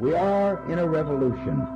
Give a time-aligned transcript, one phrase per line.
[0.00, 1.66] We are in a revolution.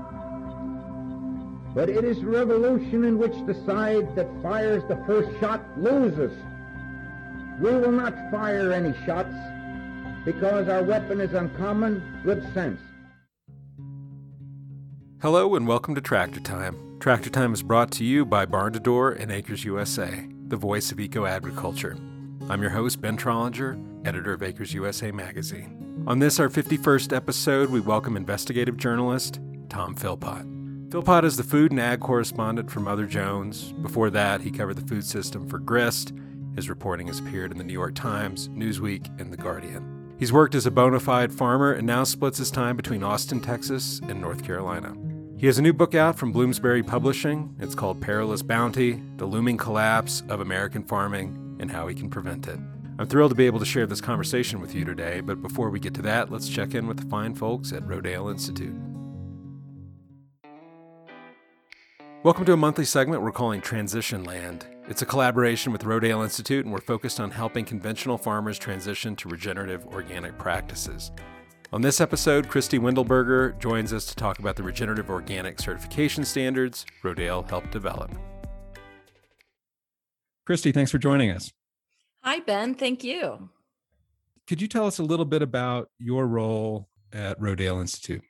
[1.75, 6.30] But it is a revolution in which the side that fires the first shot loses.
[7.58, 9.35] We will not fire any shots
[10.25, 12.80] because our weapon is uncommon good sense.
[15.20, 16.98] Hello and welcome to Tractor Time.
[17.00, 20.93] Tractor Time is brought to you by Barn to Door and Acres USA, the voice
[20.93, 21.96] of eco agriculture.
[22.48, 25.82] I'm your host, Ben Trollinger, editor of Acres USA magazine.
[26.05, 29.38] On this, our 51st episode, we welcome investigative journalist
[29.69, 30.45] Tom Philpott.
[30.91, 33.73] Philpott is the food and ag correspondent for Mother Jones.
[33.83, 36.12] Before that, he covered the food system for Grist.
[36.56, 40.16] His reporting has appeared in the New York Times, Newsweek, and The Guardian.
[40.19, 44.00] He's worked as a bona fide farmer and now splits his time between Austin, Texas,
[44.09, 44.97] and North Carolina.
[45.39, 47.55] He has a new book out from Bloomsbury Publishing.
[47.61, 52.48] It's called Perilous Bounty The Looming Collapse of American Farming and how we can prevent
[52.48, 52.59] it.
[52.98, 55.80] I'm thrilled to be able to share this conversation with you today, but before we
[55.80, 58.77] get to that, let's check in with the fine folks at Rodale Institute.
[62.22, 64.67] Welcome to a monthly segment we're calling Transition Land.
[64.89, 69.28] It's a collaboration with Rodale Institute, and we're focused on helping conventional farmers transition to
[69.28, 71.12] regenerative organic practices.
[71.72, 76.84] On this episode, Christy Wendelberger joins us to talk about the regenerative organic certification standards
[77.02, 78.14] Rodale helped develop.
[80.45, 81.52] Christy, thanks for joining us.
[82.25, 82.75] Hi, Ben.
[82.75, 83.48] Thank you.
[84.47, 88.23] Could you tell us a little bit about your role at Rodale Institute?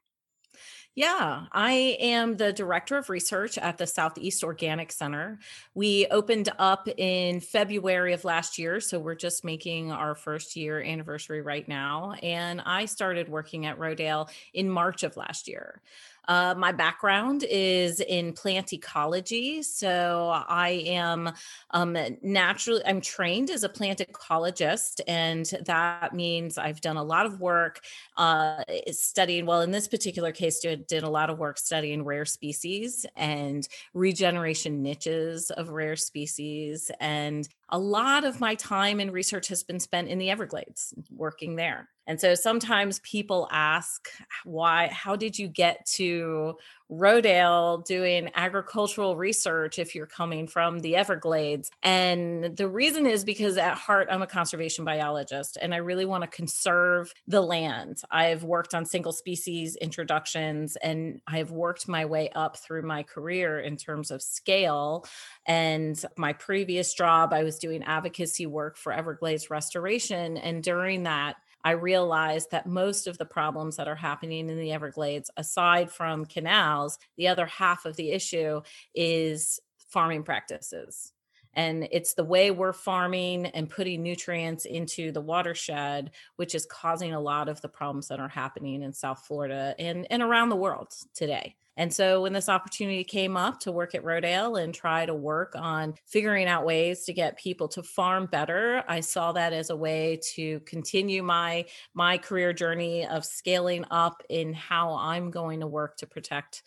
[0.95, 5.39] Yeah, I am the director of research at the Southeast Organic Center.
[5.75, 10.83] We opened up in February of last year, so we're just making our first year
[10.83, 12.13] anniversary right now.
[12.23, 15.81] And I started working at Rodale in March of last year.
[16.29, 19.63] Uh, my background is in plant ecology.
[19.63, 21.33] So I am
[21.71, 27.27] um, naturally, I'm trained as a plant ecologist, and that means I've done a lot
[27.27, 27.81] of work
[28.17, 32.25] uh, studying, well, in this particular case, did, did a lot of work studying rare
[32.25, 39.49] species and regeneration niches of rare species and a lot of my time and research
[39.49, 41.89] has been spent in the Everglades working there.
[42.07, 44.09] And so sometimes people ask,
[44.45, 46.57] why, how did you get to
[46.91, 51.71] Rodale doing agricultural research if you're coming from the Everglades?
[51.83, 56.23] And the reason is because at heart, I'm a conservation biologist and I really want
[56.23, 58.03] to conserve the land.
[58.11, 63.61] I've worked on single species introductions and I've worked my way up through my career
[63.61, 65.07] in terms of scale.
[65.47, 70.37] And my previous job, I was doing advocacy work for Everglades restoration.
[70.37, 74.73] And during that, I realized that most of the problems that are happening in the
[74.73, 78.61] Everglades, aside from canals, the other half of the issue
[78.95, 81.13] is farming practices.
[81.55, 87.13] And it's the way we're farming and putting nutrients into the watershed, which is causing
[87.13, 90.57] a lot of the problems that are happening in South Florida and, and around the
[90.57, 91.55] world today.
[91.77, 95.55] And so when this opportunity came up to work at Rodale and try to work
[95.57, 99.77] on figuring out ways to get people to farm better, I saw that as a
[99.77, 105.67] way to continue my my career journey of scaling up in how I'm going to
[105.67, 106.63] work to protect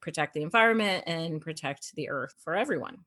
[0.00, 2.98] protect the environment and protect the earth for everyone.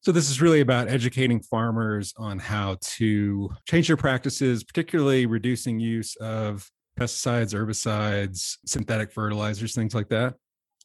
[0.00, 5.78] So this is really about educating farmers on how to change their practices, particularly reducing
[5.78, 10.34] use of pesticides, herbicides, synthetic fertilizers, things like that.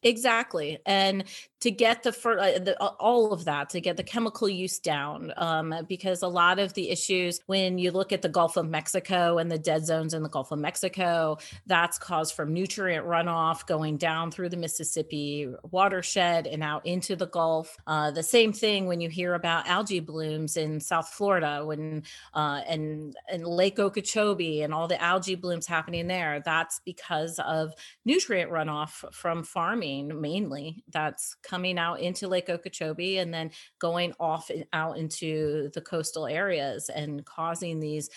[0.03, 0.79] Exactly.
[0.85, 1.23] And
[1.61, 5.33] to get the, for, uh, the, all of that to get the chemical use down
[5.37, 9.37] um, because a lot of the issues when you look at the gulf of mexico
[9.37, 13.97] and the dead zones in the gulf of mexico that's caused from nutrient runoff going
[13.97, 17.77] down through the mississippi watershed and out into the gulf.
[17.87, 22.03] Uh, the same thing when you hear about algae blooms in south florida when
[22.33, 27.73] uh, and and lake okeechobee and all the algae blooms happening there that's because of
[28.05, 34.51] nutrient runoff from farming mainly that's coming out into Lake Okeechobee and then going off
[34.73, 38.09] out into the coastal areas and causing these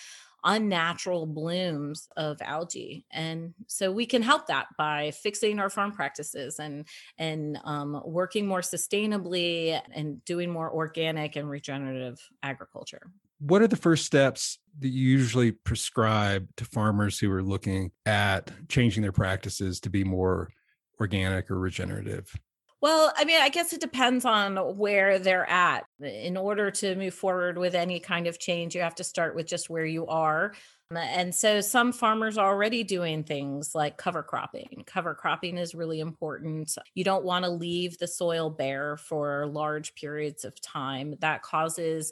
[0.43, 3.05] unnatural blooms of algae.
[3.11, 6.85] And so we can help that by fixing our farm practices and
[7.17, 13.09] and um, working more sustainably and doing more organic and regenerative agriculture.
[13.39, 18.51] What are the first steps that you usually prescribe to farmers who are looking at
[18.69, 20.49] changing their practices to be more
[20.99, 22.33] organic or regenerative
[22.83, 25.85] well, I mean, I guess it depends on where they're at.
[26.01, 29.47] In order to move forward with any kind of change, you have to start with
[29.47, 30.53] just where you are.
[30.91, 34.83] Um, and so some farmers are already doing things like cover cropping.
[34.85, 36.77] Cover cropping is really important.
[36.93, 41.15] You don't want to leave the soil bare for large periods of time.
[41.21, 42.11] That causes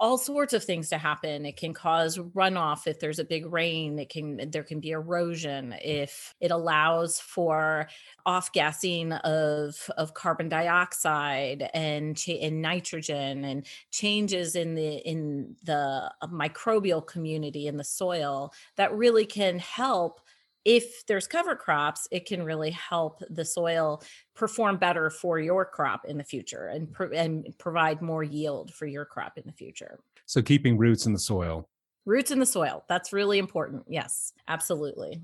[0.00, 1.44] all sorts of things to happen.
[1.44, 3.98] It can cause runoff if there's a big rain.
[3.98, 7.88] It can there can be erosion if it allows for
[8.24, 16.10] off gassing of of carbon dioxide and and nitrogen and changes in the in the
[16.24, 20.20] microbial community in the soil that really can help
[20.64, 24.02] if there's cover crops, it can really help the soil
[24.34, 28.86] perform better for your crop in the future and, pro- and provide more yield for
[28.86, 29.98] your crop in the future.
[30.26, 31.68] So, keeping roots in the soil.
[32.04, 32.84] Roots in the soil.
[32.88, 33.84] That's really important.
[33.88, 35.22] Yes, absolutely.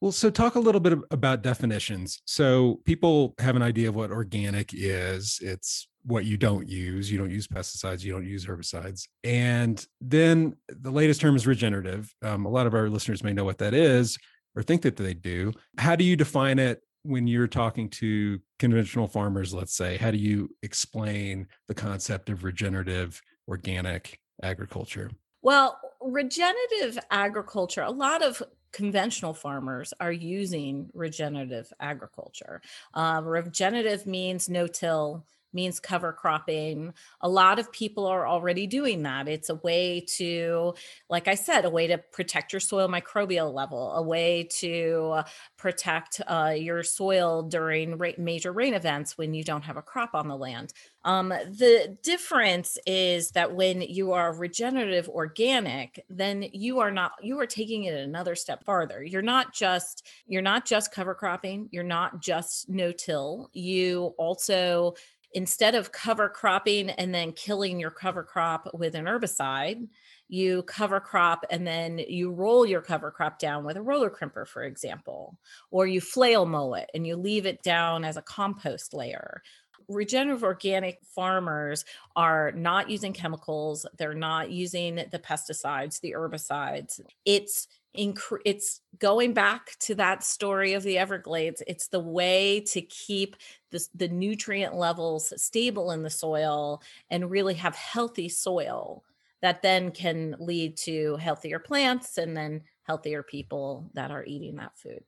[0.00, 2.22] Well, so talk a little bit about definitions.
[2.24, 5.38] So, people have an idea of what organic is.
[5.42, 7.12] It's what you don't use.
[7.12, 9.06] You don't use pesticides, you don't use herbicides.
[9.22, 12.10] And then the latest term is regenerative.
[12.22, 14.16] Um, a lot of our listeners may know what that is
[14.60, 15.52] or think that they do.
[15.78, 19.96] How do you define it when you're talking to conventional farmers, let's say?
[19.96, 25.10] How do you explain the concept of regenerative organic agriculture?
[25.40, 28.42] Well, regenerative agriculture, a lot of
[28.72, 32.60] conventional farmers are using regenerative agriculture.
[32.92, 36.92] Um, regenerative means no till means cover cropping.
[37.20, 39.28] A lot of people are already doing that.
[39.28, 40.74] It's a way to,
[41.08, 45.22] like I said, a way to protect your soil microbial level, a way to
[45.56, 50.14] protect uh, your soil during ra- major rain events when you don't have a crop
[50.14, 50.72] on the land.
[51.04, 57.38] Um, the difference is that when you are regenerative organic, then you are not you
[57.40, 59.02] are taking it another step farther.
[59.02, 61.68] You're not just you're not just cover cropping.
[61.70, 63.48] You're not just no till.
[63.54, 64.94] You also
[65.32, 69.88] instead of cover cropping and then killing your cover crop with an herbicide,
[70.28, 74.46] you cover crop and then you roll your cover crop down with a roller crimper,
[74.46, 75.36] for example,
[75.70, 79.42] or you flail mow it and you leave it down as a compost layer.
[79.88, 81.84] Regenerative organic farmers
[82.14, 87.00] are not using chemicals, they're not using the pesticides, the herbicides.
[87.24, 91.62] It's Incre- it's going back to that story of the Everglades.
[91.66, 93.36] It's the way to keep
[93.70, 99.02] the, the nutrient levels stable in the soil and really have healthy soil
[99.42, 104.76] that then can lead to healthier plants and then healthier people that are eating that
[104.78, 105.02] food.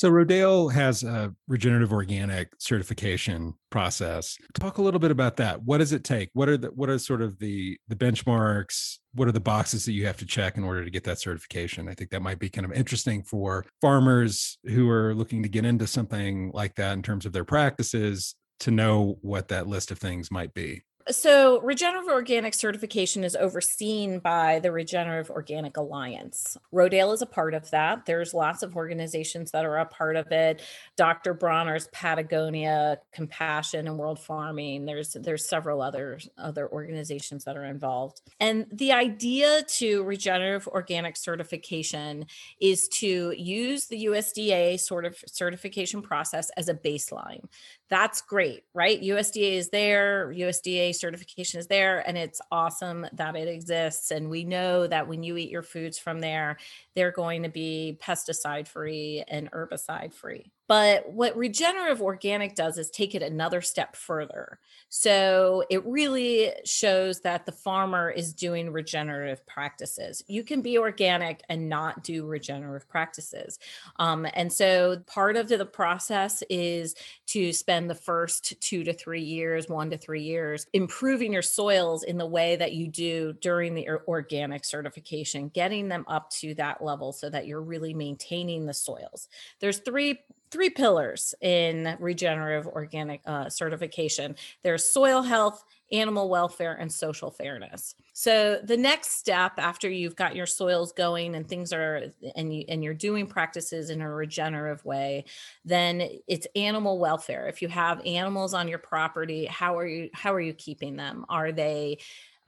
[0.00, 4.38] So Rodale has a regenerative organic certification process.
[4.54, 5.62] Talk a little bit about that.
[5.64, 6.30] What does it take?
[6.32, 8.96] What are the what are sort of the the benchmarks?
[9.12, 11.86] What are the boxes that you have to check in order to get that certification?
[11.86, 15.66] I think that might be kind of interesting for farmers who are looking to get
[15.66, 19.98] into something like that in terms of their practices to know what that list of
[19.98, 20.82] things might be.
[21.08, 26.58] So, regenerative organic certification is overseen by the Regenerative Organic Alliance.
[26.72, 28.04] Rodale is a part of that.
[28.04, 30.60] There's lots of organizations that are a part of it.
[30.96, 31.32] Dr.
[31.32, 34.84] Bronner's Patagonia, Compassion, and World Farming.
[34.84, 38.20] There's there's several other other organizations that are involved.
[38.38, 42.26] And the idea to regenerative organic certification
[42.60, 47.46] is to use the USDA sort of certification process as a baseline
[47.90, 49.02] that's great, right?
[49.02, 54.12] USDA is there, USDA certification is there, and it's awesome that it exists.
[54.12, 56.56] And we know that when you eat your foods from there,
[56.94, 60.52] they're going to be pesticide free and herbicide free.
[60.70, 64.60] But what regenerative organic does is take it another step further.
[64.88, 70.22] So it really shows that the farmer is doing regenerative practices.
[70.28, 73.58] You can be organic and not do regenerative practices.
[73.96, 76.94] Um, and so part of the process is
[77.26, 82.04] to spend the first two to three years, one to three years, improving your soils
[82.04, 86.79] in the way that you do during the organic certification, getting them up to that
[86.82, 89.28] level so that you're really maintaining the soils.
[89.60, 90.20] There's three
[90.50, 94.34] three pillars in regenerative organic uh, certification.
[94.62, 97.94] There's soil health animal welfare and social fairness.
[98.12, 102.04] So the next step after you've got your soils going and things are
[102.36, 105.24] and you and you're doing practices in a regenerative way
[105.64, 107.48] then it's animal welfare.
[107.48, 111.24] If you have animals on your property how are you how are you keeping them?
[111.28, 111.98] Are they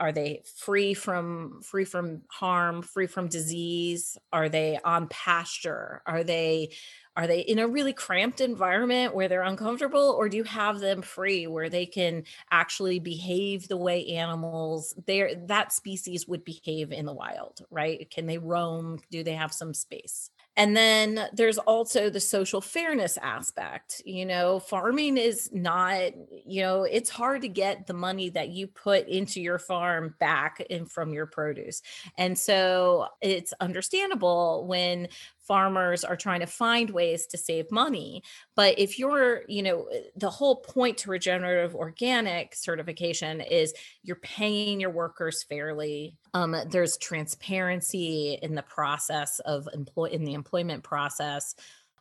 [0.03, 4.19] are they free from free from harm free from disease?
[4.33, 6.03] Are they on pasture?
[6.07, 6.71] Are they
[7.17, 11.03] are they in a really cramped environment where they're uncomfortable or do you have them
[11.03, 17.07] free where they can actually behave the way animals there that species would behave in
[17.07, 18.11] the wild right?
[18.11, 18.99] Can they roam?
[19.13, 24.03] Do they have some space and then there's also the social fairness aspect.
[24.05, 26.13] You know, farming is not,
[26.45, 30.61] you know, it's hard to get the money that you put into your farm back
[30.69, 31.81] in from your produce.
[32.19, 35.09] And so it's understandable when
[35.53, 38.23] farmers are trying to find ways to save money.
[38.57, 44.81] But if you're, you know, the whole point to regenerative organic certification is you're paying
[44.81, 46.17] your workers fairly.
[46.33, 51.55] Um, there's transparency in the process of employ in the employment process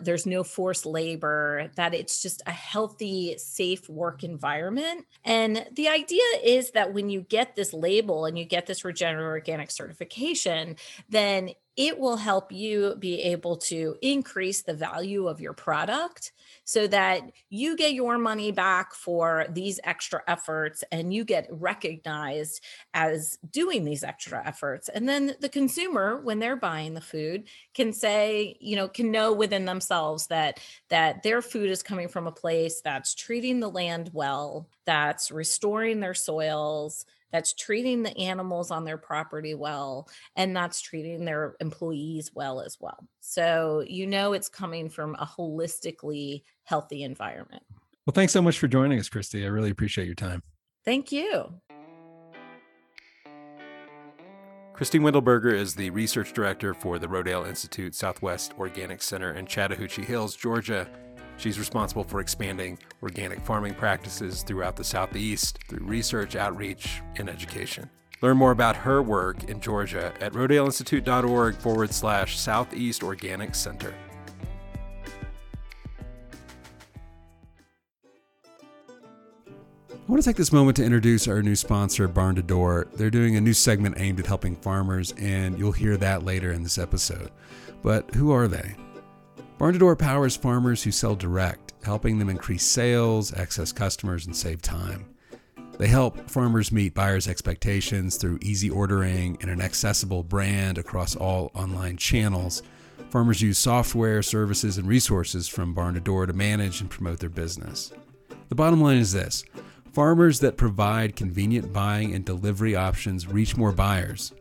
[0.03, 5.05] there's no forced labor, that it's just a healthy, safe work environment.
[5.23, 9.29] And the idea is that when you get this label and you get this regenerative
[9.29, 10.75] organic certification,
[11.09, 16.33] then it will help you be able to increase the value of your product
[16.65, 22.63] so that you get your money back for these extra efforts and you get recognized
[22.93, 24.89] as doing these extra efforts.
[24.89, 29.31] And then the consumer, when they're buying the food, can say, you know, can know
[29.33, 30.59] within themselves that
[30.89, 35.99] that their food is coming from a place that's treating the land well, that's restoring
[36.01, 42.31] their soils, that's treating the animals on their property well, and that's treating their employees
[42.33, 43.07] well as well.
[43.19, 47.63] So you know it's coming from a holistically healthy environment.
[48.05, 49.45] Well, thanks so much for joining us, Christy.
[49.45, 50.41] I really appreciate your time.
[50.83, 51.53] Thank you.
[54.73, 60.03] Christy Wendelberger is the research director for the Rodale Institute Southwest Organic Center in Chattahoochee
[60.03, 60.89] Hills, Georgia.
[61.41, 67.89] She's responsible for expanding organic farming practices throughout the Southeast through research, outreach, and education.
[68.21, 73.91] Learn more about her work in Georgia at rodaleinstitute.org forward slash Southeast Organic Center.
[79.89, 82.89] I want to take this moment to introduce our new sponsor, Barn to Door.
[82.93, 86.61] They're doing a new segment aimed at helping farmers, and you'll hear that later in
[86.61, 87.31] this episode.
[87.81, 88.75] But who are they?
[89.61, 94.35] Barn to Door powers farmers who sell direct, helping them increase sales, access customers, and
[94.35, 95.05] save time.
[95.77, 101.51] They help farmers meet buyers' expectations through easy ordering and an accessible brand across all
[101.53, 102.63] online channels.
[103.11, 107.29] Farmers use software, services, and resources from Barn to Door to manage and promote their
[107.29, 107.93] business.
[108.49, 109.43] The bottom line is this
[109.93, 114.33] farmers that provide convenient buying and delivery options reach more buyers,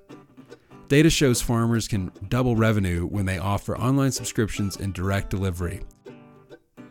[0.90, 5.82] Data shows farmers can double revenue when they offer online subscriptions and direct delivery.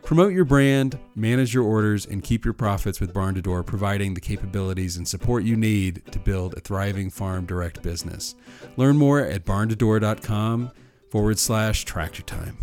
[0.02, 4.14] Promote your brand, manage your orders, and keep your profits with Barn to Door, providing
[4.14, 8.34] the capabilities and support you need to build a thriving farm direct business.
[8.78, 10.70] Learn more at barntodoor.com
[11.10, 12.56] forward slash tractor time.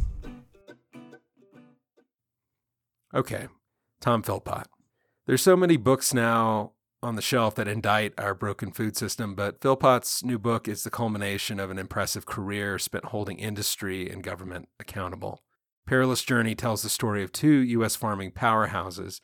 [3.13, 3.45] Okay,
[4.01, 4.65] Tom Philpott.
[5.27, 6.71] There's so many books now
[7.03, 10.89] on the shelf that indict our broken food system, but Philpott's new book is the
[10.89, 15.43] culmination of an impressive career spent holding industry and government accountable.
[15.85, 17.95] Perilous Journey tells the story of two U.S.
[17.95, 19.21] farming powerhouses,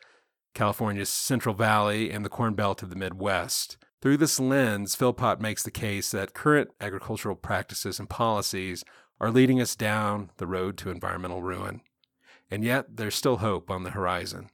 [0.53, 3.77] California's Central Valley and the Corn Belt of the Midwest.
[4.01, 8.83] Through this lens, Philpott makes the case that current agricultural practices and policies
[9.19, 11.81] are leading us down the road to environmental ruin.
[12.51, 14.49] And yet, there's still hope on the horizon.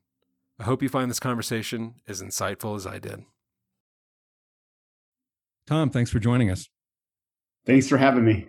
[0.59, 3.23] I hope you find this conversation as insightful as I did.
[5.67, 6.67] Tom, thanks for joining us.
[7.65, 8.47] Thanks for having me.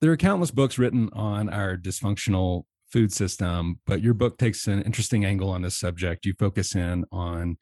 [0.00, 4.82] There are countless books written on our dysfunctional food system, but your book takes an
[4.82, 6.26] interesting angle on this subject.
[6.26, 7.56] You focus in on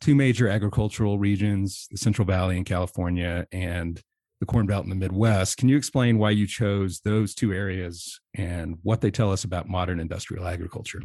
[0.00, 4.00] two major agricultural regions, the Central Valley in California and
[4.40, 5.56] the Corn Belt in the Midwest.
[5.56, 9.68] Can you explain why you chose those two areas and what they tell us about
[9.68, 11.00] modern industrial agriculture?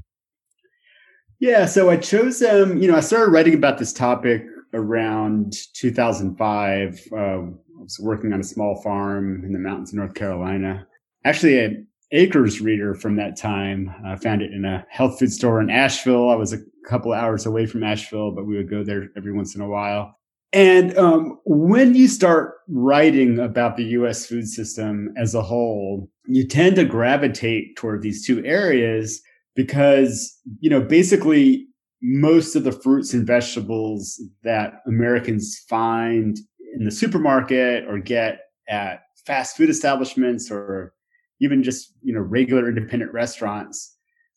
[1.42, 4.46] Yeah, so I chose um, you know, I started writing about this topic
[4.76, 7.08] around 2005.
[7.12, 10.88] Uh, I was working on a small farm in the mountains of North Carolina.
[11.26, 13.92] Actually, an Acres reader from that time.
[14.06, 16.30] I found it in a health food store in Asheville.
[16.30, 19.56] I was a couple hours away from Asheville, but we would go there every once
[19.56, 20.16] in a while.
[20.54, 26.46] And um, when you start writing about the US food system as a whole, you
[26.46, 29.24] tend to gravitate toward these two areas
[29.56, 31.68] because, you know, basically
[32.02, 36.38] most of the fruits and vegetables that Americans find
[36.76, 38.40] in the supermarket or get
[38.70, 40.94] at fast food establishments or
[41.40, 43.96] even just, you know, regular independent restaurants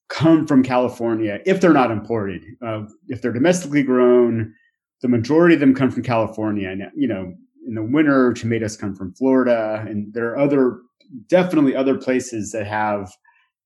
[0.09, 2.42] come from California if they're not imported.
[2.64, 4.52] Uh, if they're domestically grown,
[5.00, 6.68] the majority of them come from California.
[6.68, 7.33] And, you know,
[7.66, 10.80] in the winter, tomatoes come from Florida, and there are other,
[11.28, 13.11] definitely other places that have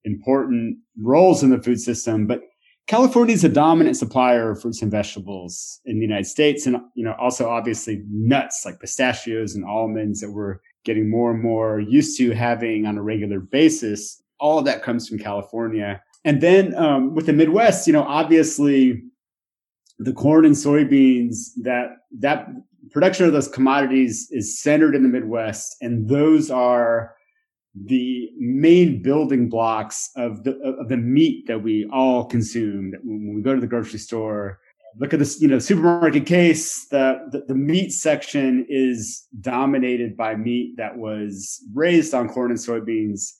[0.08, 2.40] important roles in the food system, but
[2.88, 7.04] California is a dominant supplier of fruits and vegetables in the United States, and you
[7.04, 12.16] know also obviously nuts like pistachios and almonds that we're getting more and more used
[12.16, 14.22] to having on a regular basis.
[14.40, 19.02] All of that comes from California, and then um, with the Midwest, you know, obviously
[19.98, 21.88] the corn and soybeans that
[22.20, 22.48] that
[22.90, 27.14] production of those commodities is centered in the Midwest, and those are
[27.86, 32.92] the main building blocks of the of the meat that we all consume.
[33.04, 34.58] When we go to the grocery store,
[34.98, 36.86] look at this, you know, supermarket case.
[36.90, 42.60] The, the, the meat section is dominated by meat that was raised on corn and
[42.60, 43.32] soybeans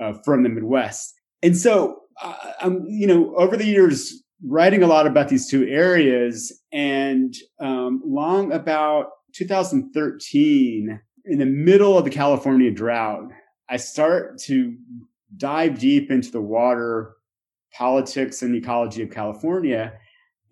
[0.00, 1.14] uh, from the Midwest.
[1.42, 5.66] And so, uh, I'm, you know, over the years, writing a lot about these two
[5.66, 13.28] areas, and um, long about 2013, in the middle of the California drought,
[13.68, 14.76] I start to
[15.36, 17.16] dive deep into the water
[17.72, 19.92] politics and ecology of California.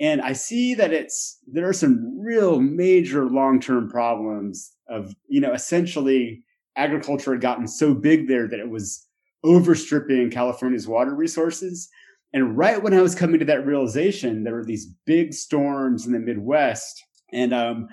[0.00, 5.52] And I see that it's, there are some real major long-term problems of, you know,
[5.52, 6.42] essentially
[6.76, 9.06] agriculture had gotten so big there that it was
[9.44, 11.88] overstripping California's water resources.
[12.32, 16.12] And right when I was coming to that realization, there were these big storms in
[16.12, 17.02] the Midwest.
[17.32, 17.88] And um,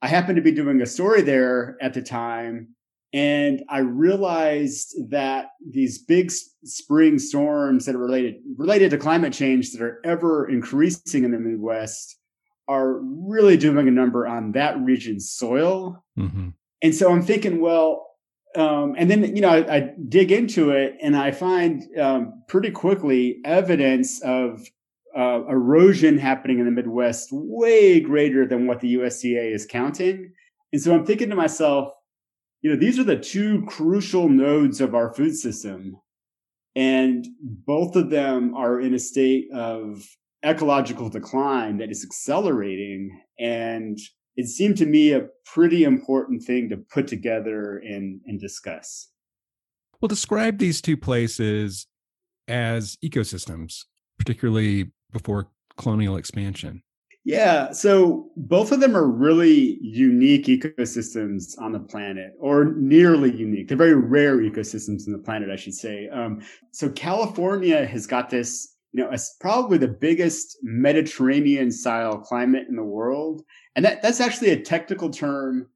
[0.00, 2.74] I happened to be doing a story there at the time
[3.12, 6.32] and I realized that these big
[6.64, 11.38] spring storms that are related related to climate change that are ever increasing in the
[11.38, 12.18] Midwest
[12.68, 16.02] are really doing a number on that region's soil.
[16.18, 16.50] Mm-hmm.
[16.82, 18.06] And so I'm thinking, well,
[18.56, 22.70] um, and then you know I, I, dig into it and I find um, pretty
[22.70, 24.60] quickly evidence of
[25.16, 30.32] uh, erosion happening in the Midwest way greater than what the USDA is counting.
[30.72, 31.92] And so I'm thinking to myself,
[32.62, 35.96] you know, these are the two crucial nodes of our food system.
[36.74, 40.02] And both of them are in a state of
[40.44, 43.20] ecological decline that is accelerating.
[43.38, 43.98] And
[44.36, 49.08] it seemed to me a pretty important thing to put together and, and discuss.
[50.00, 51.86] Well, describe these two places
[52.48, 53.84] as ecosystems,
[54.18, 56.82] particularly before colonial expansion.
[57.24, 57.70] Yeah.
[57.70, 63.68] So both of them are really unique ecosystems on the planet, or nearly unique.
[63.68, 66.08] They're very rare ecosystems on the planet, I should say.
[66.08, 66.40] Um,
[66.72, 72.82] so California has got this, you know, probably the biggest Mediterranean style climate in the
[72.82, 73.42] world.
[73.76, 75.68] And that, that's actually a technical term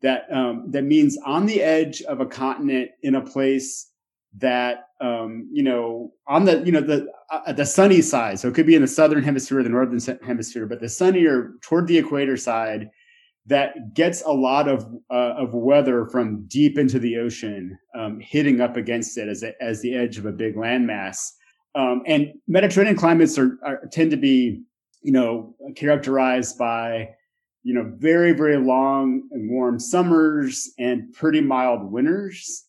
[0.00, 3.90] that, um, that means on the edge of a continent in a place
[4.38, 8.38] that um, you know on the you know the uh, the sunny side.
[8.38, 11.52] So it could be in the southern hemisphere or the northern hemisphere but the sunnier
[11.60, 12.90] toward the equator side
[13.46, 18.60] that gets a lot of uh, of weather from deep into the ocean um, hitting
[18.62, 21.32] up against it as a, as the edge of a big landmass.
[21.74, 24.62] Um, and mediterranean climates are, are tend to be
[25.02, 27.10] you know characterized by
[27.62, 32.64] you know very very long and warm summers and pretty mild winters.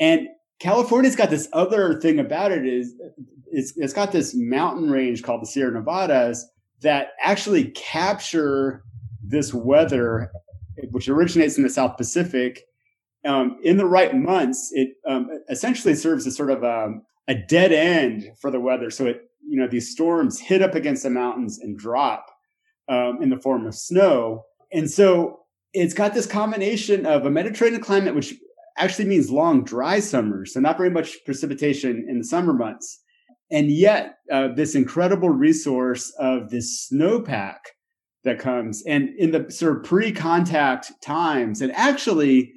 [0.00, 0.28] And
[0.60, 2.94] California's got this other thing about it is
[3.50, 6.46] it's, it's got this mountain range called the Sierra Nevadas
[6.82, 8.84] that actually capture
[9.22, 10.30] this weather,
[10.90, 12.62] which originates in the South Pacific.
[13.24, 17.34] Um, in the right months, it um, essentially serves as sort of a, um, a
[17.34, 18.90] dead end for the weather.
[18.90, 22.26] So it, you know, these storms hit up against the mountains and drop
[22.88, 24.44] um, in the form of snow.
[24.72, 25.40] And so
[25.72, 28.34] it's got this combination of a Mediterranean climate, which
[28.76, 33.00] actually means long, dry summers, so not very much precipitation in the summer months.
[33.50, 37.58] And yet, uh, this incredible resource of this snowpack
[38.24, 42.52] that comes, and in the sort of pre-contact times, and actually,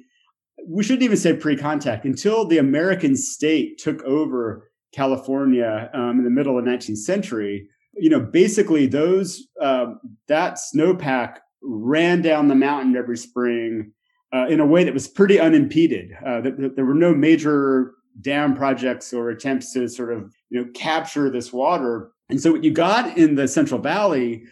[0.68, 6.30] we shouldn't even say pre-contact until the American state took over California um, in the
[6.30, 7.68] middle of the 19th century.
[7.94, 9.86] You know, basically, those uh,
[10.28, 13.92] that snowpack ran down the mountain every spring
[14.34, 16.12] uh, in a way that was pretty unimpeded.
[16.26, 21.30] Uh, there were no major dam projects or attempts to sort of you know capture
[21.30, 22.10] this water.
[22.28, 24.44] And so what you got in the Central Valley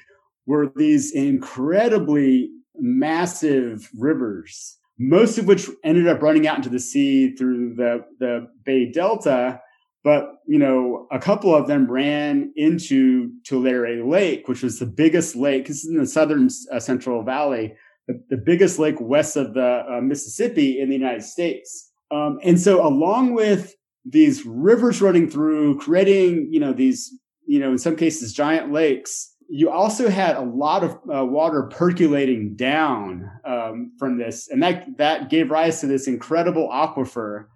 [0.46, 7.34] were these incredibly massive rivers, most of which ended up running out into the sea
[7.34, 9.60] through the, the Bay Delta.
[10.04, 15.36] But, you know, a couple of them ran into Tulare Lake, which was the biggest
[15.36, 15.66] lake.
[15.66, 17.74] This is in the southern uh, Central Valley,
[18.08, 21.92] the, the biggest lake west of the uh, Mississippi in the United States.
[22.10, 27.10] Um, and so along with these rivers running through, creating, you know, these,
[27.46, 31.64] you know, in some cases, giant lakes, you also had a lot of uh, water
[31.64, 34.48] percolating down um, from this.
[34.48, 37.46] And that, that gave rise to this incredible aquifer.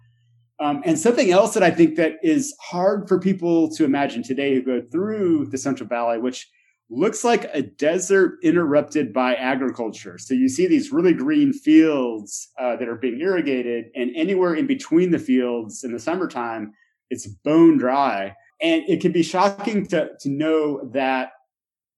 [0.59, 4.55] Um, and something else that I think that is hard for people to imagine today
[4.55, 6.47] who go through the Central Valley, which
[6.89, 10.17] looks like a desert interrupted by agriculture.
[10.17, 14.67] So you see these really green fields uh, that are being irrigated, and anywhere in
[14.67, 16.73] between the fields in the summertime,
[17.09, 18.35] it's bone dry.
[18.61, 21.31] And it can be shocking to, to know that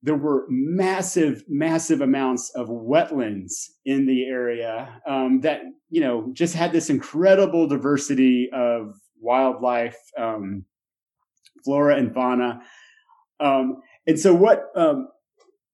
[0.01, 6.55] there were massive, massive amounts of wetlands in the area um, that you know just
[6.55, 10.63] had this incredible diversity of wildlife, um,
[11.63, 12.61] flora and fauna.
[13.41, 15.07] Um, and so what um,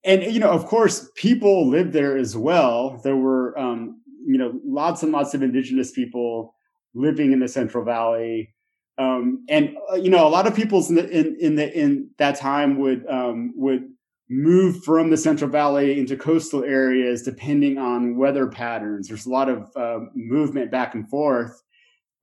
[0.04, 3.00] and you know of course people lived there as well.
[3.04, 6.56] There were um, you know lots and lots of indigenous people
[6.94, 8.54] living in the central valley.
[8.98, 12.40] Um, and uh, you know a lot of people in in, in the in that
[12.40, 13.90] time would um, would
[14.30, 19.08] move from the central valley into coastal areas depending on weather patterns.
[19.08, 21.62] There's a lot of uh, movement back and forth.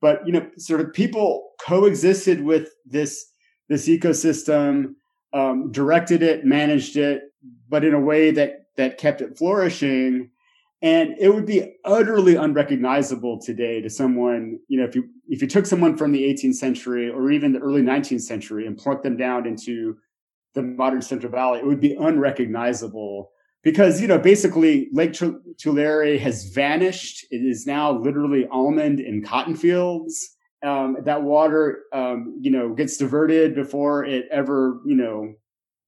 [0.01, 3.25] But you know sort of people coexisted with this
[3.69, 4.95] this ecosystem
[5.33, 7.23] um, directed it managed it
[7.69, 10.29] but in a way that that kept it flourishing.
[10.81, 15.47] And it would be utterly unrecognizable today to someone, you know, if you if you
[15.47, 19.15] took someone from the 18th century or even the early 19th century and plunked them
[19.15, 19.95] down into
[20.53, 23.31] the modern Central Valley, it would be unrecognizable
[23.63, 25.13] because you know basically Lake
[25.57, 27.25] Tulare has vanished.
[27.31, 30.32] It is now literally almond and cotton fields.
[30.63, 35.33] Um, that water, um, you know, gets diverted before it ever, you know,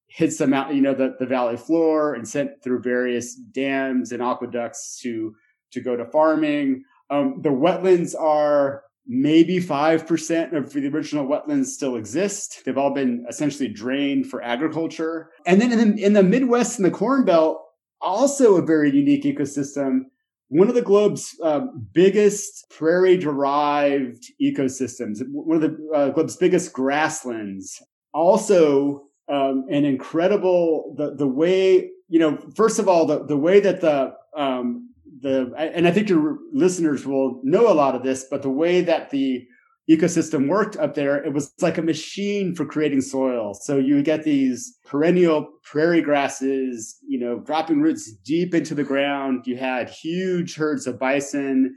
[0.08, 4.22] hits the mountain, you know, the, the valley floor and sent through various dams and
[4.22, 5.34] aqueducts to
[5.72, 6.84] to go to farming.
[7.10, 12.64] Um, the wetlands are maybe 5% of the original wetlands still exist.
[12.66, 15.30] They've all been essentially drained for agriculture.
[15.46, 17.62] And then in the, in the Midwest and the Corn Belt,
[18.02, 20.06] also a very unique ecosystem.
[20.49, 21.62] One of the globe's uh,
[21.93, 27.81] biggest prairie derived ecosystems, one of the uh, globe's biggest grasslands,
[28.13, 33.60] also um, an incredible the the way you know first of all the the way
[33.60, 34.89] that the um,
[35.21, 38.81] the and I think your listeners will know a lot of this, but the way
[38.81, 39.47] that the
[39.89, 43.54] ecosystem worked up there, it was like a machine for creating soil.
[43.54, 49.45] So you get these perennial prairie grasses, you know, dropping roots deep into the ground.
[49.45, 51.76] You had huge herds of bison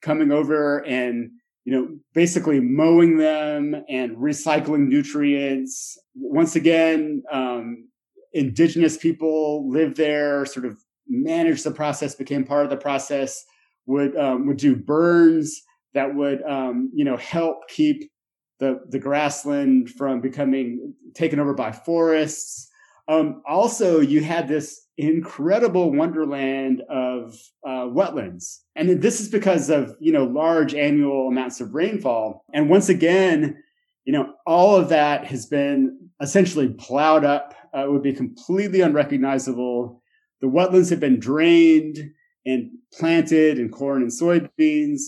[0.00, 1.30] coming over and
[1.64, 5.96] you know, basically mowing them and recycling nutrients.
[6.14, 7.88] Once again, um,
[8.32, 13.44] indigenous people lived there, sort of managed the process, became part of the process,
[13.86, 15.62] would um, would do burns
[15.94, 18.10] that would um, you know help keep
[18.58, 22.68] the the grassland from becoming taken over by forests.
[23.08, 27.34] Um, also, you had this incredible wonderland of
[27.66, 28.58] uh, wetlands.
[28.76, 32.44] And this is because of, you know, large annual amounts of rainfall.
[32.52, 33.62] And once again,
[34.04, 37.54] you know, all of that has been essentially plowed up.
[37.74, 40.02] Uh, it would be completely unrecognizable.
[40.40, 41.98] The wetlands have been drained
[42.44, 45.00] and planted in corn and soybeans.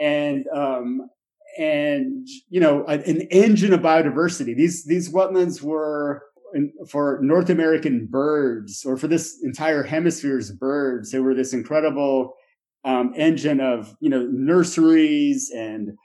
[0.00, 1.08] And, um,
[1.58, 4.54] and you know an engine of biodiversity.
[4.54, 6.22] These these wetlands were
[6.88, 12.34] for North American birds or for this entire hemisphere's birds, they were this incredible
[12.84, 15.96] um, engine of you know nurseries and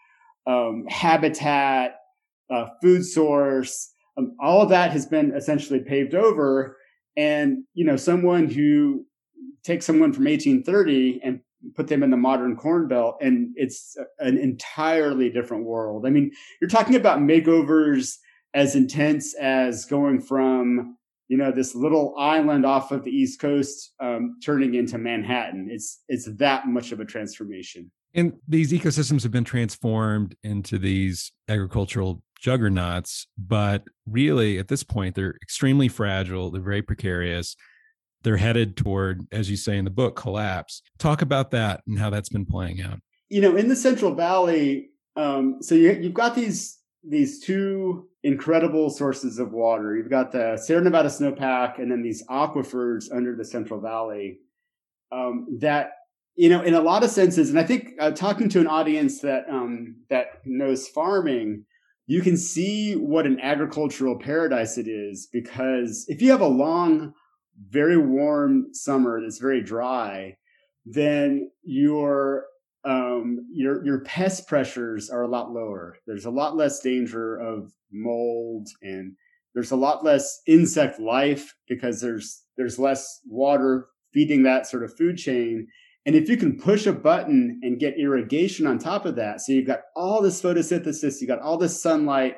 [0.47, 1.97] um, habitat,
[2.49, 3.91] uh, food source.
[4.17, 6.77] Um, all of that has been essentially paved over,
[7.15, 9.05] and you know someone who
[9.63, 11.39] takes someone from 1830 and
[11.75, 16.05] put them in the modern corn belt and it's an entirely different world.
[16.05, 18.15] I mean you're talking about makeovers
[18.53, 20.97] as intense as going from
[21.27, 25.69] you know this little island off of the east coast um, turning into manhattan.
[25.71, 27.91] It's it's that much of a transformation.
[28.15, 35.15] And these ecosystems have been transformed into these agricultural juggernauts but really at this point
[35.15, 37.55] they're extremely fragile they're very precarious
[38.23, 42.09] they're headed toward as you say in the book collapse talk about that and how
[42.09, 46.35] that's been playing out you know in the central valley um, so you, you've got
[46.35, 49.95] these these two incredible sources of water.
[49.95, 54.39] You've got the Sierra Nevada snowpack and then these aquifers under the Central Valley
[55.11, 55.91] um, that,
[56.35, 59.19] you know, in a lot of senses, and I think uh, talking to an audience
[59.21, 61.65] that um, that knows farming,
[62.07, 67.13] you can see what an agricultural paradise it is because if you have a long,
[67.69, 70.35] very warm summer that's very dry,
[70.85, 72.45] then your
[72.85, 75.97] um, your your pest pressures are a lot lower.
[76.05, 79.15] There's a lot less danger of mold, and
[79.53, 84.95] there's a lot less insect life because there's there's less water feeding that sort of
[84.97, 85.67] food chain.
[86.05, 89.53] And if you can push a button and get irrigation on top of that, so
[89.53, 92.35] you've got all this photosynthesis, you've got all this sunlight,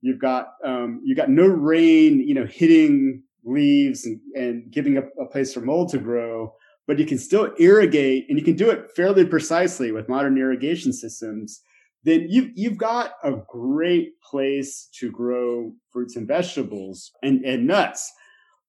[0.00, 5.02] you've got um, you got no rain, you know, hitting leaves and, and giving a,
[5.22, 6.54] a place for mold to grow
[6.90, 10.92] but you can still irrigate and you can do it fairly precisely with modern irrigation
[10.92, 11.62] systems,
[12.02, 18.12] then you've, you've got a great place to grow fruits and vegetables and, and nuts.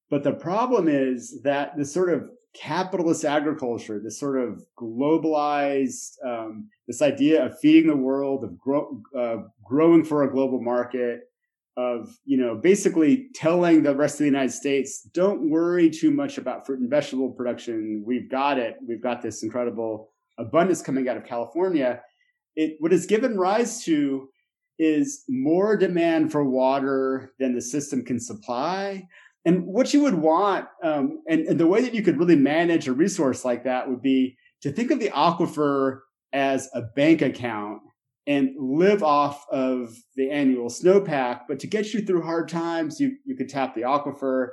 [0.08, 6.68] But the problem is that this sort of capitalist agriculture, this sort of globalized, um,
[6.86, 11.22] this idea of feeding the world, of grow, uh, growing for a global market,
[11.76, 16.38] of you know basically telling the rest of the United States, don't worry too much
[16.38, 18.02] about fruit and vegetable production.
[18.06, 18.76] We've got it.
[18.86, 22.02] We've got this incredible abundance coming out of California.
[22.56, 24.28] It what has given rise to
[24.78, 29.06] is more demand for water than the system can supply.
[29.44, 32.86] And what you would want, um, and, and the way that you could really manage
[32.86, 36.00] a resource like that would be to think of the aquifer
[36.32, 37.82] as a bank account
[38.26, 41.40] and live off of the annual snowpack.
[41.48, 44.50] But to get you through hard times, you, you could tap the aquifer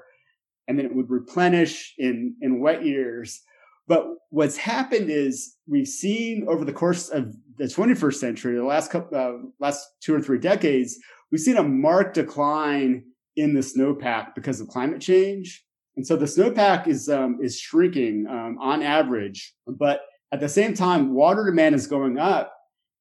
[0.68, 3.42] and then it would replenish in, in wet years.
[3.88, 8.92] But what's happened is we've seen over the course of the 21st century, the last
[8.92, 10.98] couple, uh, last two or three decades,
[11.32, 13.04] we've seen a marked decline
[13.36, 15.64] in the snowpack because of climate change.
[15.96, 20.02] And so the snowpack is um, is shrinking um, on average, but
[20.32, 22.54] at the same time, water demand is going up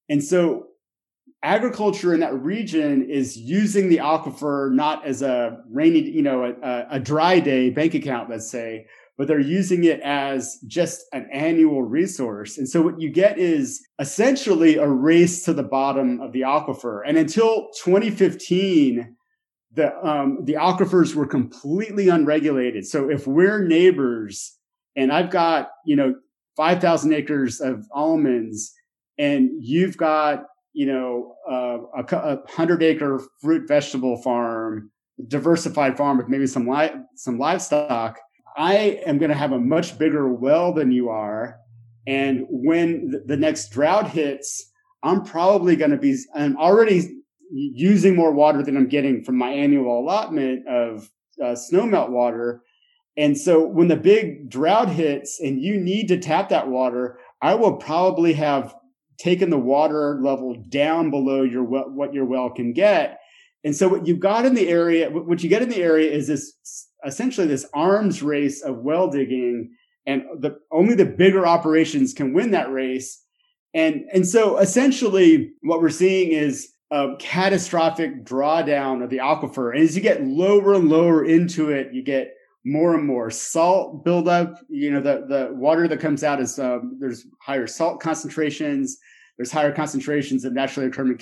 [0.08, 0.68] and so
[1.42, 6.86] agriculture in that region is using the aquifer not as a rainy, you know, a,
[6.90, 11.82] a, dry day bank account, let's say, but they're using it as just an annual
[11.82, 12.58] resource.
[12.58, 17.02] And so what you get is essentially a race to the bottom of the aquifer.
[17.06, 19.14] And until 2015,
[19.74, 22.86] the um, the aquifers were completely unregulated.
[22.86, 24.56] So if we're neighbors
[24.96, 26.14] and I've got you know
[26.56, 28.72] 5,000 acres of almonds
[29.18, 34.90] and you've got you know a, a, hundred acre fruit vegetable farm,
[35.26, 38.18] diversified farm with maybe some li- some livestock,
[38.56, 41.58] I am going to have a much bigger well than you are,
[42.06, 44.70] and when the, the next drought hits,
[45.02, 47.18] I'm probably going to be I'm already
[47.50, 51.10] using more water than I'm getting from my annual allotment of
[51.42, 52.62] uh, snowmelt water.
[53.16, 57.54] And so when the big drought hits and you need to tap that water, I
[57.54, 58.74] will probably have
[59.18, 63.18] taken the water level down below your what your well can get.
[63.64, 66.28] And so what you've got in the area, what you get in the area is
[66.28, 66.52] this
[67.04, 69.70] essentially this arms race of well digging,
[70.06, 73.22] and the only the bigger operations can win that race.
[73.74, 79.74] And and so essentially what we're seeing is a catastrophic drawdown of the aquifer.
[79.74, 82.32] And as you get lower and lower into it, you get
[82.68, 84.58] more and more salt buildup.
[84.68, 88.98] You know, the, the water that comes out is, um, there's higher salt concentrations.
[89.36, 91.18] There's higher concentrations of naturally occurring,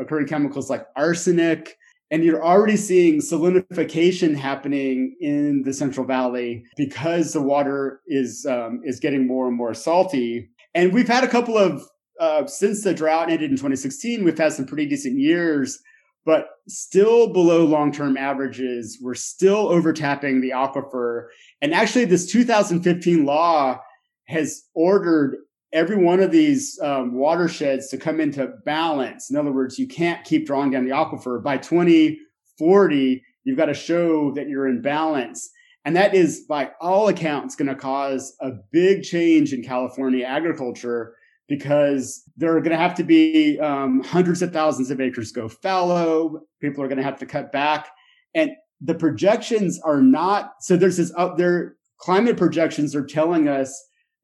[0.00, 1.76] occurring chemicals like arsenic.
[2.10, 8.82] And you're already seeing salinification happening in the Central Valley because the water is um,
[8.84, 10.50] is getting more and more salty.
[10.74, 11.82] And we've had a couple of
[12.20, 14.24] uh, since the drought ended in 2016.
[14.24, 15.78] We've had some pretty decent years,
[16.24, 18.98] but still below long term averages.
[19.00, 21.26] We're still overtapping the aquifer.
[21.60, 23.80] And actually, this 2015 law
[24.28, 25.36] has ordered
[25.72, 29.30] every one of these um, watersheds to come into balance.
[29.30, 31.42] In other words, you can't keep drawing down the aquifer.
[31.42, 35.50] By 2040, you've got to show that you're in balance.
[35.84, 41.14] And that is, by all accounts, going to cause a big change in California agriculture
[41.52, 45.48] because there are going to have to be um, hundreds of thousands of acres go
[45.48, 46.40] fallow.
[46.62, 47.90] People are going to have to cut back.
[48.34, 53.70] And the projections are not so there's this up there climate projections are telling us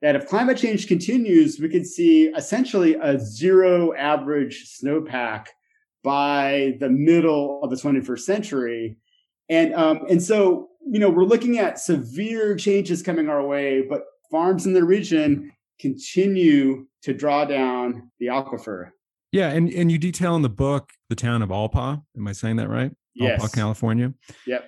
[0.00, 5.48] that if climate change continues, we could see essentially a zero average snowpack
[6.02, 8.96] by the middle of the 21st century.
[9.50, 14.02] And, um, and so, you know, we're looking at severe changes coming our way, but
[14.30, 18.90] farms in the region continue to draw down the aquifer.
[19.32, 22.02] Yeah, and, and you detail in the book the town of Alpaugh.
[22.16, 22.92] Am I saying that right?
[23.14, 23.42] Yes.
[23.42, 24.14] Alpaugh, California.
[24.46, 24.64] Yep.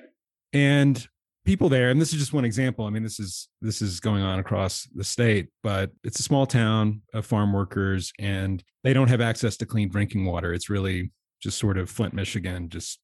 [0.53, 1.09] And
[1.45, 4.23] people there and this is just one example i mean this is this is going
[4.23, 9.09] on across the state but it's a small town of farm workers and they don't
[9.09, 11.11] have access to clean drinking water it's really
[11.43, 13.01] just sort of flint michigan just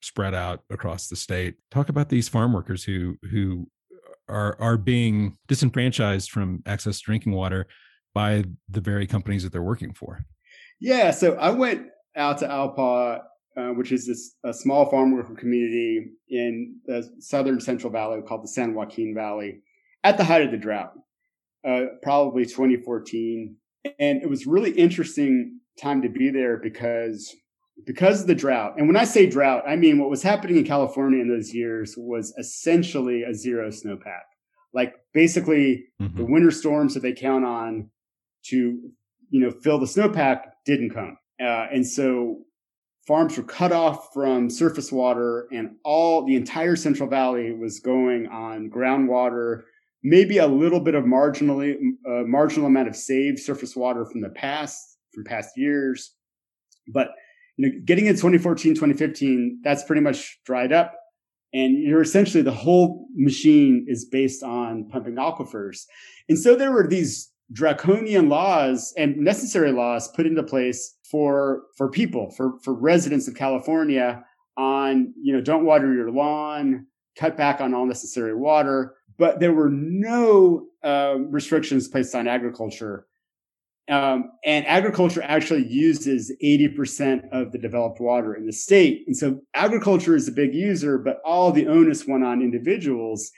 [0.00, 3.66] spread out across the state talk about these farm workers who who
[4.28, 7.66] are are being disenfranchised from access to drinking water
[8.14, 10.24] by the very companies that they're working for
[10.80, 13.20] yeah so i went out to Alpaugh
[13.56, 18.42] uh, which is this a small farm worker community in the southern Central Valley called
[18.42, 19.60] the San Joaquin Valley
[20.04, 20.94] at the height of the drought,
[21.66, 23.56] uh, probably 2014.
[23.98, 27.34] And it was really interesting time to be there because
[27.84, 28.74] because of the drought.
[28.76, 31.94] And when I say drought, I mean what was happening in California in those years
[31.96, 34.22] was essentially a zero snowpack.
[34.72, 36.16] Like basically mm-hmm.
[36.16, 37.90] the winter storms that they count on
[38.46, 38.56] to,
[39.30, 41.16] you know, fill the snowpack didn't come.
[41.40, 42.38] Uh, and so
[43.06, 48.26] farms were cut off from surface water and all the entire Central Valley was going
[48.28, 49.62] on groundwater,
[50.02, 51.74] maybe a little bit of marginally
[52.06, 56.14] uh, marginal amount of saved surface water from the past from past years.
[56.92, 57.08] But
[57.56, 60.94] you know, getting in 2014, 2015, that's pretty much dried up.
[61.54, 65.80] And you're essentially the whole machine is based on pumping aquifers.
[66.28, 71.90] And so there were these draconian laws and necessary laws put into place for for
[71.90, 74.24] people for for residents of California
[74.56, 78.94] on you know don't water your lawn cut back on all necessary water.
[79.18, 83.06] But there were no uh, restrictions placed on agriculture.
[83.88, 89.02] Um, and agriculture actually uses 80% of the developed water in the state.
[89.06, 93.30] And so agriculture is a big user but all the onus went on individuals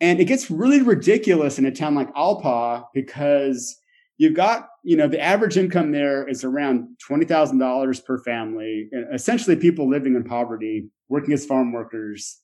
[0.00, 3.78] and it gets really ridiculous in a town like Alpaugh because
[4.18, 9.88] you've got, you know, the average income there is around $20,000 per family, essentially people
[9.88, 12.40] living in poverty, working as farm workers.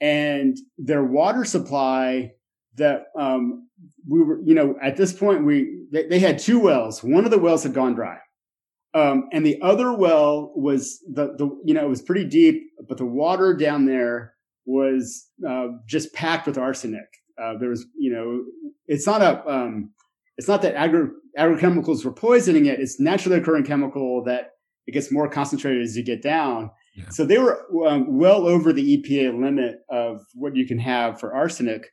[0.00, 2.32] And their water supply
[2.76, 3.68] that um,
[4.08, 7.02] we were, you know, at this point, we they, they, had two wells.
[7.04, 8.18] One of the wells had gone dry.
[8.92, 12.98] Um, and the other well was the, the, you know, it was pretty deep, but
[12.98, 14.34] the water down there
[14.66, 17.06] was uh, just packed with arsenic.
[17.42, 18.44] Uh, there was, you know,
[18.86, 19.90] it's not a, um,
[20.36, 22.80] it's not that agri- agrochemicals were poisoning it.
[22.80, 24.52] It's naturally occurring chemical that
[24.86, 26.70] it gets more concentrated as you get down.
[26.94, 27.08] Yeah.
[27.10, 31.34] So they were um, well over the EPA limit of what you can have for
[31.34, 31.90] arsenic.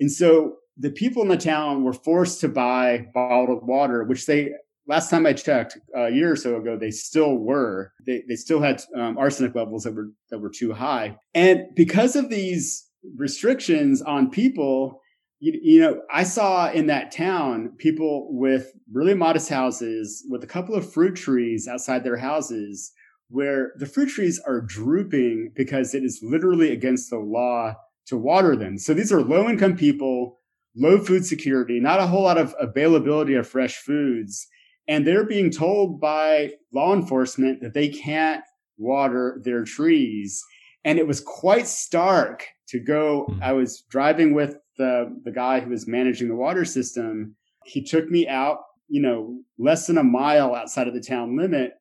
[0.00, 4.50] And so the people in the town were forced to buy bottled water, which they
[4.86, 7.92] last time I checked a year or so ago, they still were.
[8.06, 11.16] They, they still had um, arsenic levels that were that were too high.
[11.34, 15.00] And because of these restrictions on people,
[15.40, 20.48] you, you know, I saw in that town people with really modest houses with a
[20.48, 22.92] couple of fruit trees outside their houses
[23.28, 27.74] where the fruit trees are drooping because it is literally against the law
[28.06, 28.78] to water them.
[28.78, 30.38] So these are low income people,
[30.76, 34.46] low food security, not a whole lot of availability of fresh foods
[34.88, 38.42] and they're being told by law enforcement that they can't
[38.76, 40.42] water their trees.
[40.84, 43.24] And it was quite stark to go.
[43.24, 43.42] Hmm.
[43.42, 47.36] I was driving with the, the guy who was managing the water system.
[47.64, 51.72] He took me out, you know, less than a mile outside of the town limit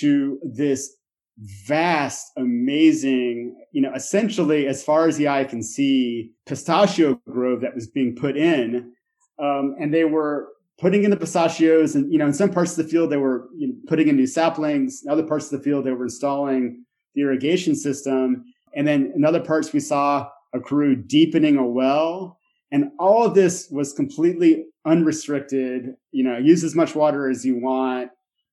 [0.00, 0.96] to this
[1.38, 7.74] vast, amazing, you know, essentially as far as the eye can see, pistachio grove that
[7.74, 8.92] was being put in.
[9.38, 10.48] Um, and they were
[10.80, 13.48] putting in the pistachios and you know in some parts of the field they were
[13.56, 15.02] you know, putting in new saplings.
[15.04, 16.84] In other parts of the field they were installing
[17.14, 18.44] the irrigation system.
[18.74, 22.38] And then in other parts we saw a crew deepening a well.
[22.72, 25.94] And all of this was completely unrestricted.
[26.12, 28.10] You know use as much water as you want.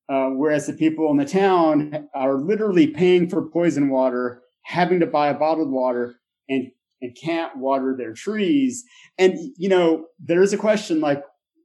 [0.08, 5.06] Uh, whereas the people in the town are literally paying for poison water having to
[5.06, 6.16] buy bottled water
[6.48, 8.84] and and can't water their trees.
[9.18, 11.22] And you know there is a question like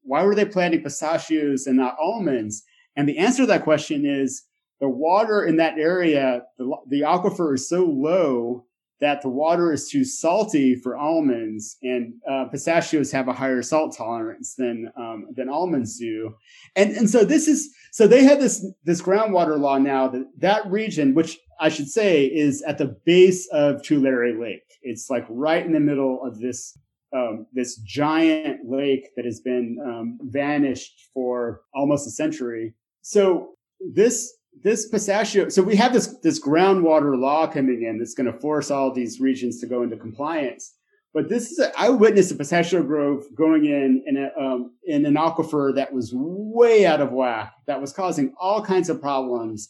[0.07, 2.63] why were they planting pistachios and not almonds?
[2.95, 4.43] And the answer to that question is
[4.79, 8.65] the water in that area, the, the aquifer is so low
[8.99, 13.95] that the water is too salty for almonds, and uh, pistachios have a higher salt
[13.95, 16.33] tolerance than um, than almonds do.
[16.75, 20.65] And and so this is so they have this this groundwater law now that that
[20.65, 25.63] region, which I should say is at the base of Tulare Lake, it's like right
[25.63, 26.75] in the middle of this
[27.15, 32.73] um, this giant lake that has been um, vanished for almost a century.
[33.01, 33.55] So
[33.93, 38.39] this this pistachio, so we have this this groundwater law coming in that's going to
[38.39, 40.73] force all these regions to go into compliance.
[41.13, 45.05] But this is a, I witnessed a pistachio grove going in in, a, um, in
[45.05, 49.69] an aquifer that was way out of whack, that was causing all kinds of problems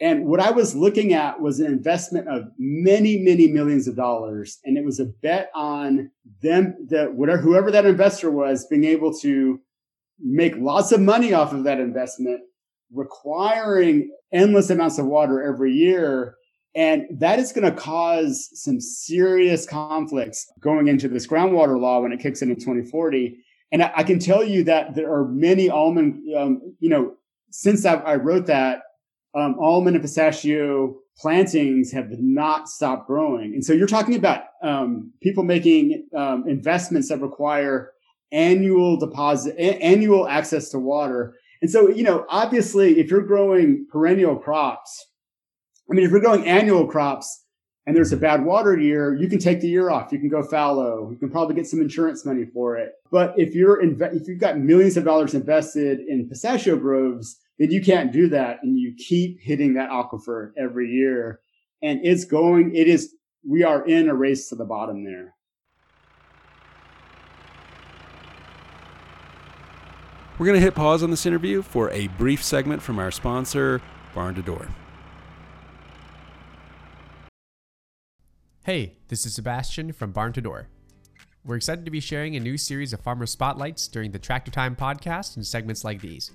[0.00, 4.58] and what I was looking at was an investment of many, many millions of dollars.
[4.64, 6.10] And it was a bet on
[6.42, 9.60] them that whatever, whoever that investor was being able to
[10.18, 12.40] make lots of money off of that investment,
[12.92, 16.34] requiring endless amounts of water every year.
[16.74, 22.10] And that is going to cause some serious conflicts going into this groundwater law when
[22.10, 23.36] it kicks in in 2040.
[23.70, 27.14] And I, I can tell you that there are many almond, um, you know,
[27.50, 28.82] since I, I wrote that,
[29.34, 33.52] um, almond and pistachio plantings have not stopped growing.
[33.54, 37.92] And so you're talking about um, people making um, investments that require
[38.32, 41.34] annual deposit, a- annual access to water.
[41.62, 45.06] And so, you know, obviously, if you're growing perennial crops,
[45.90, 47.44] I mean, if you're growing annual crops
[47.86, 50.10] and there's a bad water year, you can take the year off.
[50.10, 51.10] You can go fallow.
[51.10, 52.92] You can probably get some insurance money for it.
[53.10, 57.70] But if you're inve- if you've got millions of dollars invested in pistachio groves, then
[57.70, 58.58] you can't do that.
[58.62, 61.40] And you keep hitting that aquifer every year.
[61.82, 63.14] And it's going, it is,
[63.46, 65.34] we are in a race to the bottom there.
[70.36, 73.80] We're going to hit pause on this interview for a brief segment from our sponsor,
[74.14, 74.66] Barn to Door.
[78.64, 80.68] Hey, this is Sebastian from Barn to Door.
[81.44, 84.74] We're excited to be sharing a new series of farmer spotlights during the Tractor Time
[84.74, 86.32] podcast and segments like these.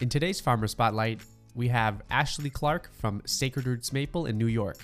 [0.00, 1.20] In today's Farmer Spotlight,
[1.54, 4.78] we have Ashley Clark from Sacred Roots Maple in New York.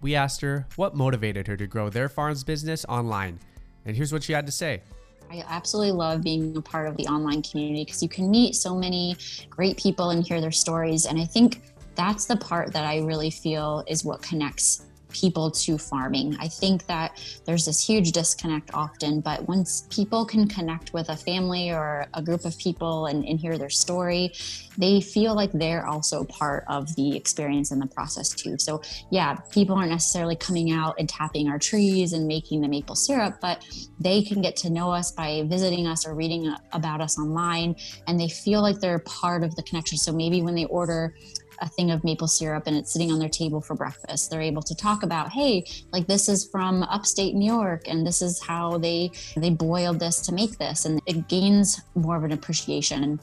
[0.00, 3.38] We asked her what motivated her to grow their farm's business online,
[3.84, 4.82] and here's what she had to say.
[5.30, 8.74] I absolutely love being a part of the online community because you can meet so
[8.74, 9.16] many
[9.48, 11.06] great people and hear their stories.
[11.06, 11.62] And I think
[11.94, 16.36] that's the part that I really feel is what connects people to farming.
[16.40, 21.16] I think that there's this huge disconnect often, but once people can connect with a
[21.16, 24.32] family or a group of people and, and hear their story,
[24.78, 28.58] they feel like they're also part of the experience and the process too.
[28.58, 32.96] So, yeah, people aren't necessarily coming out and tapping our trees and making the maple
[32.96, 33.64] syrup, but
[33.98, 37.76] they can get to know us by visiting us or reading about us online,
[38.06, 39.98] and they feel like they're part of the connection.
[39.98, 41.14] So, maybe when they order
[41.60, 44.30] a thing of maple syrup and it's sitting on their table for breakfast.
[44.30, 48.22] They're able to talk about, hey, like this is from upstate New York and this
[48.22, 50.84] is how they they boiled this to make this.
[50.84, 53.04] And it gains more of an appreciation.
[53.04, 53.20] And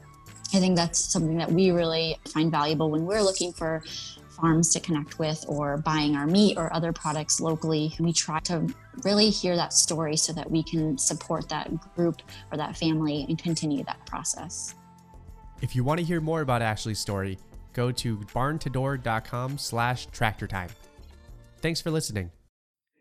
[0.53, 3.83] I think that's something that we really find valuable when we're looking for
[4.33, 7.93] farms to connect with or buying our meat or other products locally.
[7.99, 8.67] We try to
[9.03, 12.21] really hear that story so that we can support that group
[12.51, 14.75] or that family and continue that process.
[15.61, 17.37] If you want to hear more about Ashley's story,
[17.73, 20.69] go to barntodoor.com slash tractor time.
[21.61, 22.31] Thanks for listening.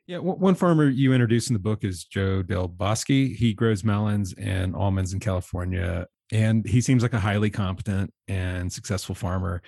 [0.07, 3.07] Yeah, one farmer you introduce in the book is Joe Del Bosque.
[3.09, 8.73] He grows melons and almonds in California, and he seems like a highly competent and
[8.73, 9.63] successful farmer.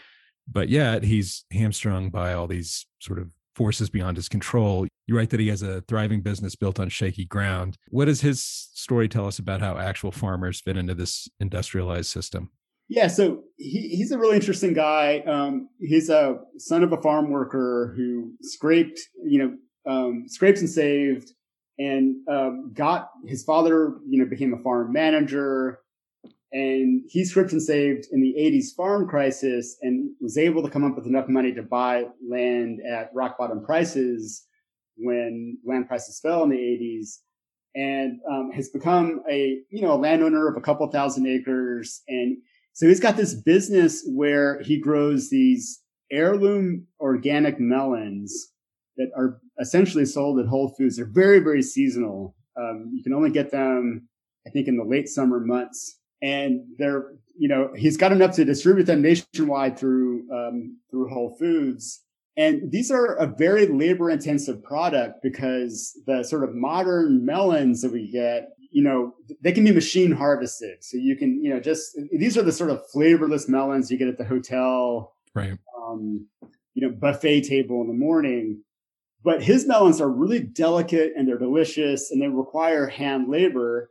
[0.51, 4.87] But yet he's hamstrung by all these sort of forces beyond his control.
[5.07, 7.77] You write that he has a thriving business built on shaky ground.
[7.89, 12.51] What does his story tell us about how actual farmers fit into this industrialized system?
[12.89, 15.21] Yeah, so he, he's a really interesting guy.
[15.21, 20.69] Um, he's a son of a farm worker who scraped, you know, um, scrapes and
[20.69, 21.33] saved,
[21.79, 25.81] and um, got his father, you know, became a farm manager,
[26.53, 30.85] and he scraped and saved in the '80s farm crisis, and was able to come
[30.85, 34.47] up with enough money to buy land at rock bottom prices
[34.97, 37.19] when land prices fell in the '80s
[37.75, 42.37] and um, has become a you know a landowner of a couple thousand acres and
[42.75, 48.51] so he's got this business where he grows these heirloom organic melons
[48.97, 50.97] that are essentially sold at Whole Foods.
[50.97, 52.35] They're very, very seasonal.
[52.57, 54.09] Um, you can only get them,
[54.47, 56.01] I think, in the late summer months.
[56.21, 61.37] And they're, you know, he's got enough to distribute them nationwide through um, through Whole
[61.39, 62.03] Foods.
[62.37, 67.93] And these are a very labor intensive product because the sort of modern melons that
[67.93, 70.83] we get you know, they can be machine harvested.
[70.83, 74.09] So you can, you know, just these are the sort of flavorless melons you get
[74.09, 75.57] at the hotel, right?
[75.79, 76.27] Um,
[76.75, 78.65] you know, buffet table in the morning.
[79.23, 83.91] But his melons are really delicate and they're delicious and they require hand labor.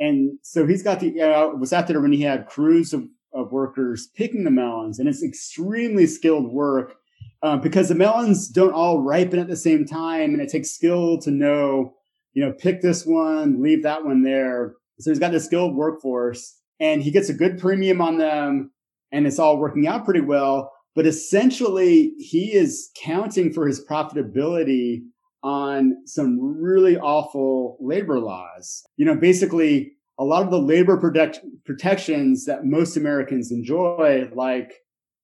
[0.00, 3.52] And so he's got the, uh, was out there when he had crews of, of
[3.52, 6.94] workers picking the melons and it's extremely skilled work
[7.42, 11.18] uh, because the melons don't all ripen at the same time and it takes skill
[11.18, 11.94] to know
[12.34, 14.74] you know, pick this one, leave that one there.
[15.00, 18.72] So he's got this skilled workforce and he gets a good premium on them
[19.10, 20.72] and it's all working out pretty well.
[20.94, 25.02] But essentially he is counting for his profitability
[25.42, 28.84] on some really awful labor laws.
[28.96, 34.72] You know, basically a lot of the labor protect- protections that most Americans enjoy, like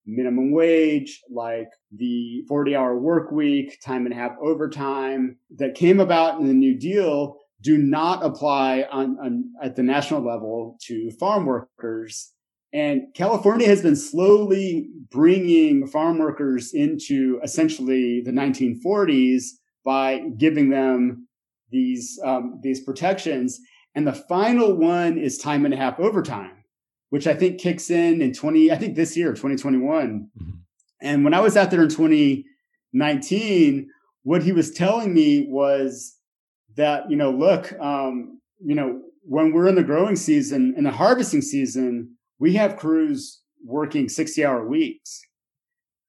[0.05, 5.99] minimum wage, like the 40 hour work week, time and a half overtime that came
[5.99, 11.11] about in the New Deal do not apply on, on at the national level to
[11.19, 12.33] farm workers.
[12.71, 19.43] And California has been slowly bringing farm workers into essentially the 1940s
[19.83, 21.27] by giving them
[21.71, 23.59] these um, these protections.
[23.95, 26.58] And the final one is time and a half overtime
[27.09, 30.29] which I think kicks in in 20, I think this year, 2021.
[30.37, 30.51] Mm-hmm.
[31.01, 33.89] And when I was out there in 2019,
[34.23, 36.17] what he was telling me was
[36.75, 40.91] that, you know, look, um, you know, when we're in the growing season and the
[40.91, 45.21] harvesting season, we have crews working 60 hour weeks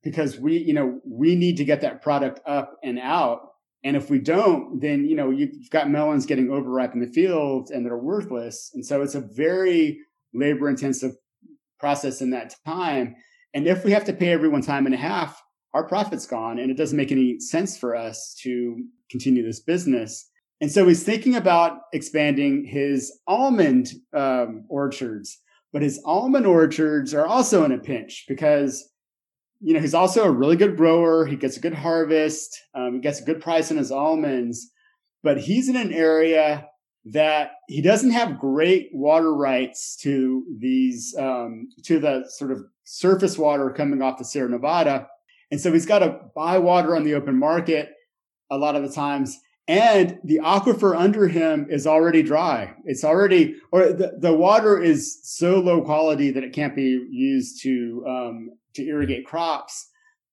[0.02, 3.40] because we, you know, we need to get that product up and out.
[3.82, 7.70] And if we don't, then, you know, you've got melons getting overripe in the field
[7.70, 8.70] and they're worthless.
[8.74, 10.00] And so it's a very
[10.34, 11.12] labor intensive
[11.78, 13.14] process in that time.
[13.54, 16.70] And if we have to pay everyone time and a half, our profit's gone and
[16.70, 18.76] it doesn't make any sense for us to
[19.10, 20.28] continue this business.
[20.60, 25.38] And so he's thinking about expanding his almond um, orchards,
[25.72, 28.86] but his almond orchards are also in a pinch because,
[29.60, 31.24] you know, he's also a really good grower.
[31.24, 32.58] He gets a good harvest.
[32.74, 34.70] Um, he gets a good price on his almonds,
[35.22, 36.66] but he's in an area
[37.04, 43.38] that he doesn't have great water rights to these, um, to the sort of surface
[43.38, 45.08] water coming off the Sierra Nevada.
[45.50, 47.92] And so he's got to buy water on the open market
[48.50, 49.38] a lot of the times
[49.70, 52.74] and the aquifer under him is already dry.
[52.86, 57.62] It's already, or the, the water is so low quality that it can't be used
[57.62, 59.88] to um, to irrigate crops.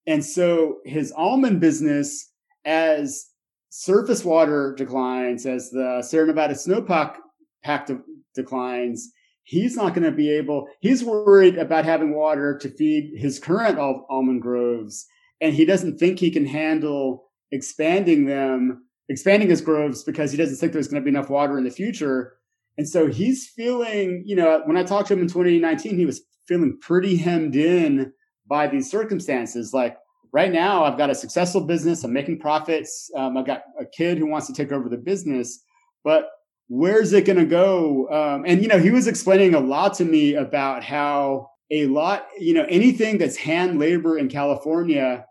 [0.08, 2.32] And so his almond business,
[2.64, 3.26] as
[3.78, 7.14] surface water declines, as the Sierra Nevada snowpack
[7.62, 8.02] pack de-
[8.34, 9.12] declines,
[9.44, 10.66] he's not going to be able.
[10.80, 15.06] He's worried about having water to feed his current al- almond groves,
[15.40, 20.56] and he doesn't think he can handle expanding them expanding his groves because he doesn't
[20.56, 22.34] think there's going to be enough water in the future.
[22.76, 26.20] And so he's feeling, you know, when I talked to him in 2019, he was
[26.46, 28.12] feeling pretty hemmed in
[28.46, 29.72] by these circumstances.
[29.72, 29.96] Like
[30.32, 34.18] right now, I've got a successful business, I'm making profits, um, I've got a kid
[34.18, 35.62] who wants to take over the business,
[36.04, 36.28] but
[36.68, 38.08] where's it going to go?
[38.10, 42.26] Um, and, you know, he was explaining a lot to me about how a lot,
[42.38, 45.24] you know, anything that's hand labor in California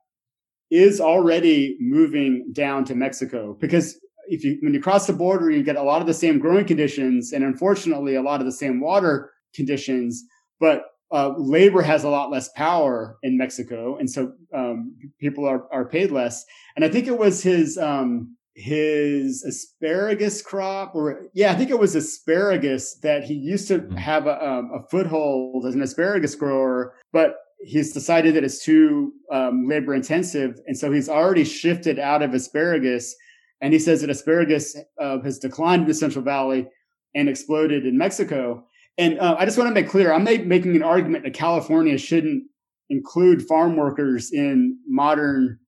[0.70, 3.58] is already moving down to Mexico.
[3.60, 6.40] Because if you when you cross the border, you get a lot of the same
[6.40, 10.24] growing conditions and unfortunately a lot of the same water conditions,
[10.60, 15.72] but uh, labor has a lot less power in Mexico, and so um, people are
[15.72, 16.46] are paid less.
[16.76, 21.80] And I think it was his um, his asparagus crop, or yeah, I think it
[21.80, 23.96] was asparagus that he used to mm-hmm.
[23.96, 29.14] have a, um, a foothold as an asparagus grower, but he's decided that it's too
[29.32, 33.16] um, labor intensive, and so he's already shifted out of asparagus.
[33.60, 36.68] And he says that asparagus uh, has declined in the Central Valley
[37.16, 38.67] and exploded in Mexico.
[38.98, 42.44] And uh, I just want to make clear, I'm making an argument that California shouldn't
[42.90, 45.60] include farm workers in modern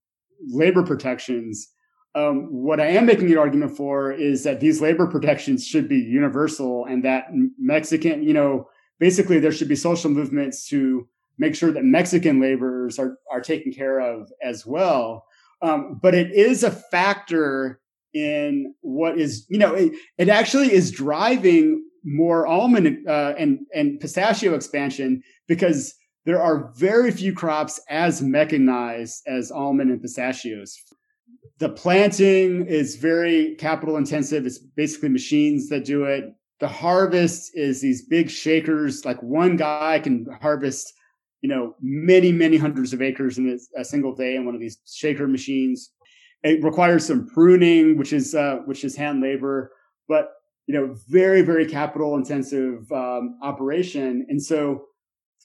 [0.47, 1.67] labor protections.
[2.15, 5.97] Um, what I am making an argument for is that these labor protections should be
[5.97, 7.25] universal and that
[7.59, 8.67] Mexican, you know,
[8.99, 11.07] basically there should be social movements to
[11.37, 15.25] make sure that Mexican laborers are, are taken care of as well.
[15.61, 17.79] Um, but it is a factor
[18.13, 23.99] in what is, you know, it, it actually is driving more almond uh, and, and
[23.99, 25.93] pistachio expansion because
[26.25, 30.77] there are very few crops as mechanized as almond and pistachios.
[31.59, 34.45] The planting is very capital intensive.
[34.45, 36.25] It's basically machines that do it.
[36.59, 39.05] The harvest is these big shakers.
[39.05, 40.93] Like one guy can harvest
[41.41, 44.77] you know, many, many hundreds of acres in a, single day in one of these
[44.85, 45.91] shaker machines.
[46.43, 49.71] It requires some pruning, which is uh, which is hand labor,
[50.07, 50.29] but
[50.67, 54.25] you know, very, very capital intensive um, operation.
[54.29, 54.85] And so,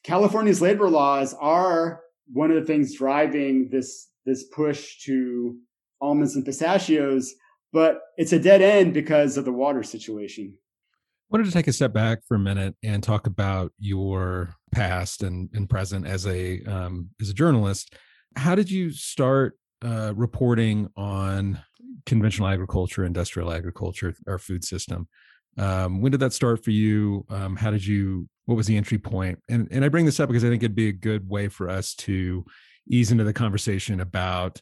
[0.03, 2.01] California's labor laws are
[2.33, 5.57] one of the things driving this this push to
[6.01, 7.35] almonds and pistachios,
[7.73, 10.55] but it's a dead end because of the water situation
[11.31, 15.23] I wanted to take a step back for a minute and talk about your past
[15.23, 17.95] and, and present as a um, as a journalist.
[18.37, 21.61] How did you start uh, reporting on
[22.07, 25.09] conventional agriculture, industrial agriculture, our food system?
[25.57, 27.25] Um, when did that start for you?
[27.29, 28.29] Um, how did you?
[28.47, 29.39] What was the entry point?
[29.49, 31.69] And and I bring this up because I think it'd be a good way for
[31.69, 32.45] us to
[32.89, 34.61] ease into the conversation about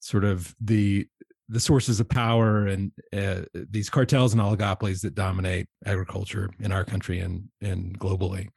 [0.00, 1.06] sort of the
[1.48, 6.84] the sources of power and uh, these cartels and oligopolies that dominate agriculture in our
[6.84, 8.48] country and and globally.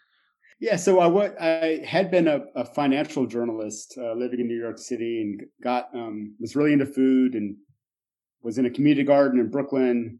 [0.61, 4.59] Yeah, so I, what, I had been a, a financial journalist uh, living in New
[4.59, 7.55] York City and got um, was really into food and
[8.43, 10.19] was in a community garden in Brooklyn.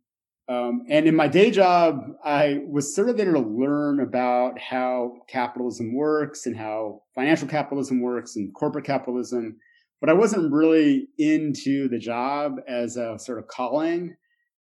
[0.49, 5.13] Um, and in my day job, I was sort of there to learn about how
[5.29, 9.57] capitalism works and how financial capitalism works and corporate capitalism
[10.01, 14.15] but I wasn't really into the job as a sort of calling.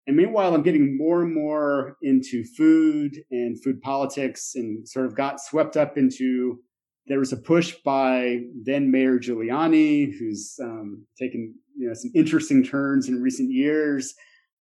[0.07, 5.15] And meanwhile, I'm getting more and more into food and food politics and sort of
[5.15, 6.59] got swept up into
[7.07, 12.63] there was a push by then Mayor Giuliani, who's um, taken you know, some interesting
[12.63, 14.13] turns in recent years.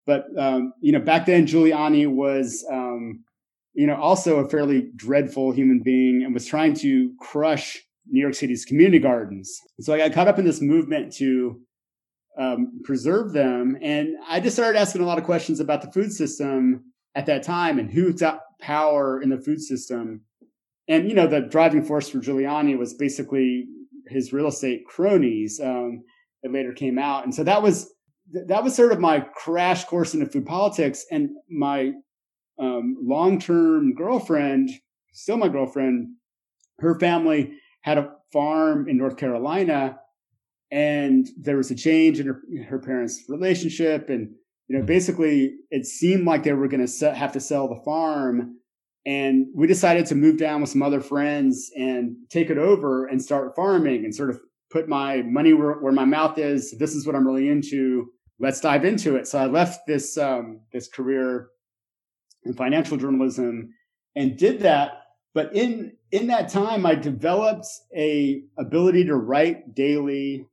[0.06, 3.24] But um, you know, back then Giuliani was um,
[3.74, 7.78] you know also a fairly dreadful human being and was trying to crush
[8.10, 9.54] New York City's community gardens.
[9.80, 11.60] So I got caught up in this movement to
[12.38, 13.76] um, preserve them.
[13.82, 16.84] And I just started asking a lot of questions about the food system
[17.14, 20.22] at that time and who's got power in the food system.
[20.88, 23.66] and you know the driving force for Giuliani was basically
[24.06, 25.60] his real estate cronies.
[25.60, 26.04] Um,
[26.42, 27.92] it later came out, and so that was
[28.32, 31.04] that was sort of my crash course into food politics.
[31.10, 31.92] And my
[32.58, 34.70] um, long term girlfriend,
[35.12, 36.08] still my girlfriend,
[36.80, 39.98] her family had a farm in North Carolina,
[40.70, 44.30] and there was a change in her, her parents' relationship, and
[44.68, 48.58] you know basically it seemed like they were going to have to sell the farm
[49.08, 53.22] and we decided to move down with some other friends and take it over and
[53.22, 54.38] start farming and sort of
[54.70, 56.76] put my money where, where my mouth is.
[56.78, 58.10] This is what I'm really into.
[58.38, 59.26] Let's dive into it.
[59.26, 61.48] So I left this um, this career
[62.44, 63.72] in financial journalism
[64.14, 65.04] and did that.
[65.32, 67.66] But in in that time, I developed
[67.96, 70.46] a ability to write daily,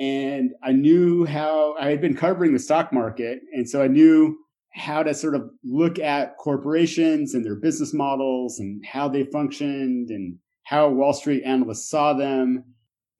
[0.00, 4.38] and I knew how I had been covering the stock market, and so I knew
[4.72, 10.10] how to sort of look at corporations and their business models and how they functioned
[10.10, 12.64] and how Wall Street analysts saw them.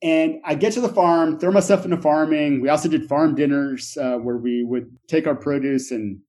[0.03, 2.61] And I get to the farm, throw myself into farming.
[2.61, 6.21] We also did farm dinners uh, where we would take our produce and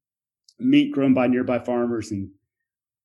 [0.59, 2.29] meat grown by nearby farmers and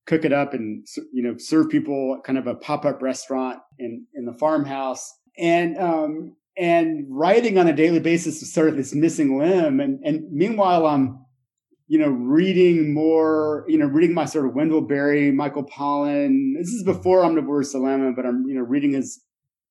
[0.07, 4.25] cook it up and you know serve people kind of a pop-up restaurant in in
[4.25, 9.39] the farmhouse and um and writing on a daily basis is sort of this missing
[9.39, 11.27] limb and and meanwhile i'm
[11.89, 16.55] you know, reading more, you know, reading my sort of Wendell Berry, Michael Pollan.
[16.59, 19.23] This is before Omnivore's Dilemma, but I'm, you know, reading his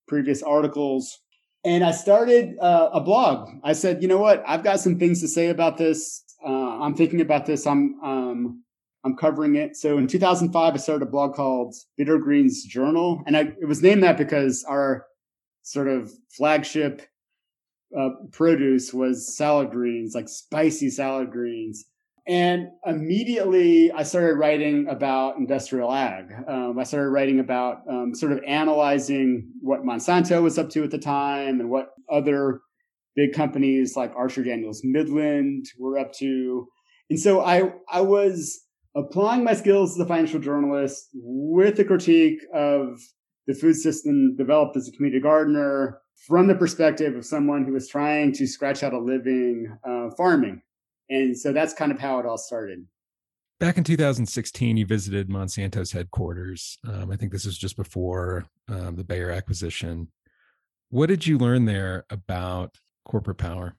[0.08, 1.20] previous articles.
[1.66, 3.50] And I started uh, a blog.
[3.64, 4.44] I said, you know what?
[4.48, 6.24] I've got some things to say about this.
[6.46, 7.68] Uh, I'm thinking about this.
[7.68, 8.64] I'm, um,
[9.04, 9.76] I'm covering it.
[9.76, 13.24] So in 2005, I started a blog called Bitter Greens Journal.
[13.26, 15.06] And I, it was named that because our
[15.66, 17.02] sort of flagship
[17.98, 21.86] uh, produce was salad greens, like spicy salad greens.
[22.28, 26.26] And immediately I started writing about industrial ag.
[26.48, 30.92] Um, I started writing about um, sort of analyzing what Monsanto was up to at
[30.92, 32.62] the time and what other
[33.16, 36.68] big companies like Archer Daniels Midland were up to.
[37.10, 38.60] And so I, I was
[38.96, 43.00] applying my skills as a financial journalist with a critique of
[43.48, 47.88] the food system developed as a community gardener from the perspective of someone who was
[47.88, 50.62] trying to scratch out a living uh, farming.
[51.10, 52.86] And so that's kind of how it all started.
[53.60, 56.78] Back in 2016, you visited Monsanto's headquarters.
[56.88, 60.10] Um, I think this was just before um, the Bayer acquisition.
[60.90, 63.76] What did you learn there about corporate power?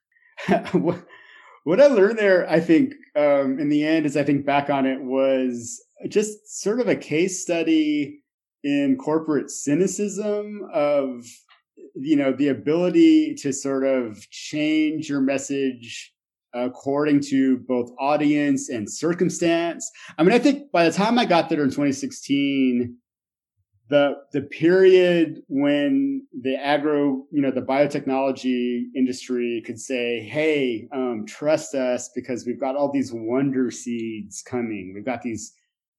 [0.73, 4.87] what, I learned there, I think, um, in the end, as I think back on
[4.87, 8.23] it, was just sort of a case study
[8.67, 11.25] in corporate cynicism of
[11.95, 16.13] you know the ability to sort of change your message
[16.53, 19.89] according to both audience and circumstance.
[20.19, 22.97] I mean, I think by the time I got there in 2016,
[23.89, 31.25] the the period when the agro, you know, the biotechnology industry could say, "Hey, um,
[31.25, 34.93] trust us because we've got all these wonder seeds coming.
[34.93, 35.53] We've got these."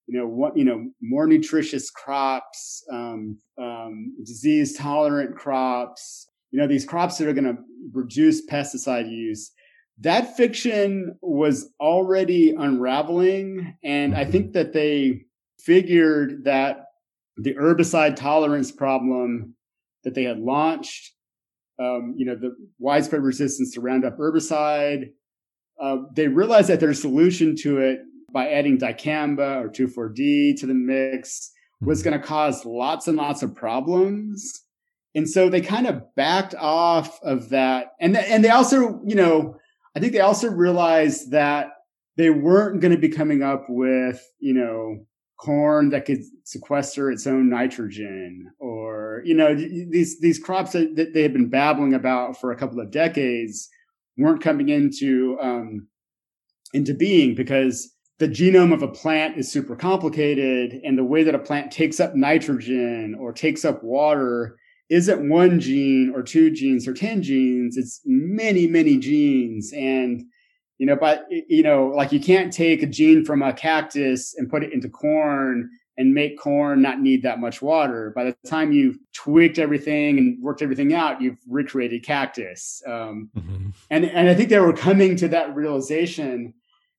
[0.08, 6.30] You know, what you know, more nutritious crops, um, um, disease tolerant crops.
[6.52, 7.58] You know, these crops that are going to
[7.94, 9.52] reduce pesticide use
[10.00, 13.76] that fiction was already unraveling.
[13.84, 15.26] And I think that they
[15.60, 16.86] figured that
[17.38, 19.56] the herbicide tolerance problem
[20.04, 21.14] that they had launched,
[21.80, 25.12] um, you know, the widespread resistance to Roundup herbicide,
[25.82, 28.00] uh, they realized that their solution to it
[28.32, 31.52] by adding dicamba or 2,4-D to the mix
[31.82, 32.10] was hmm.
[32.10, 34.64] going to cause lots and lots of problems.
[35.16, 37.94] And so they kind of backed off of that.
[38.00, 39.56] And, th- and they also, you know,
[39.96, 41.70] I think they also realized that
[42.18, 45.06] they weren't going to be coming up with, you know,
[45.40, 51.14] corn that could sequester its own nitrogen or, you know, these, these crops that, that
[51.14, 53.70] they had been babbling about for a couple of decades
[54.18, 55.88] weren't coming into, um,
[56.74, 61.36] into being because the genome of a plant is super complicated and the way that
[61.36, 64.58] a plant takes up nitrogen or takes up water
[64.90, 67.78] isn't one gene or two genes or 10 genes.
[67.78, 69.72] It's many, many genes.
[69.74, 70.24] And,
[70.78, 74.50] you know, but, you know, like you can't take a gene from a cactus and
[74.50, 78.14] put it into corn and make corn not need that much water.
[78.16, 82.82] By the time you've tweaked everything and worked everything out, you've recreated cactus.
[82.88, 83.70] Um, mm-hmm.
[83.90, 86.54] And and I think they were coming to that realization.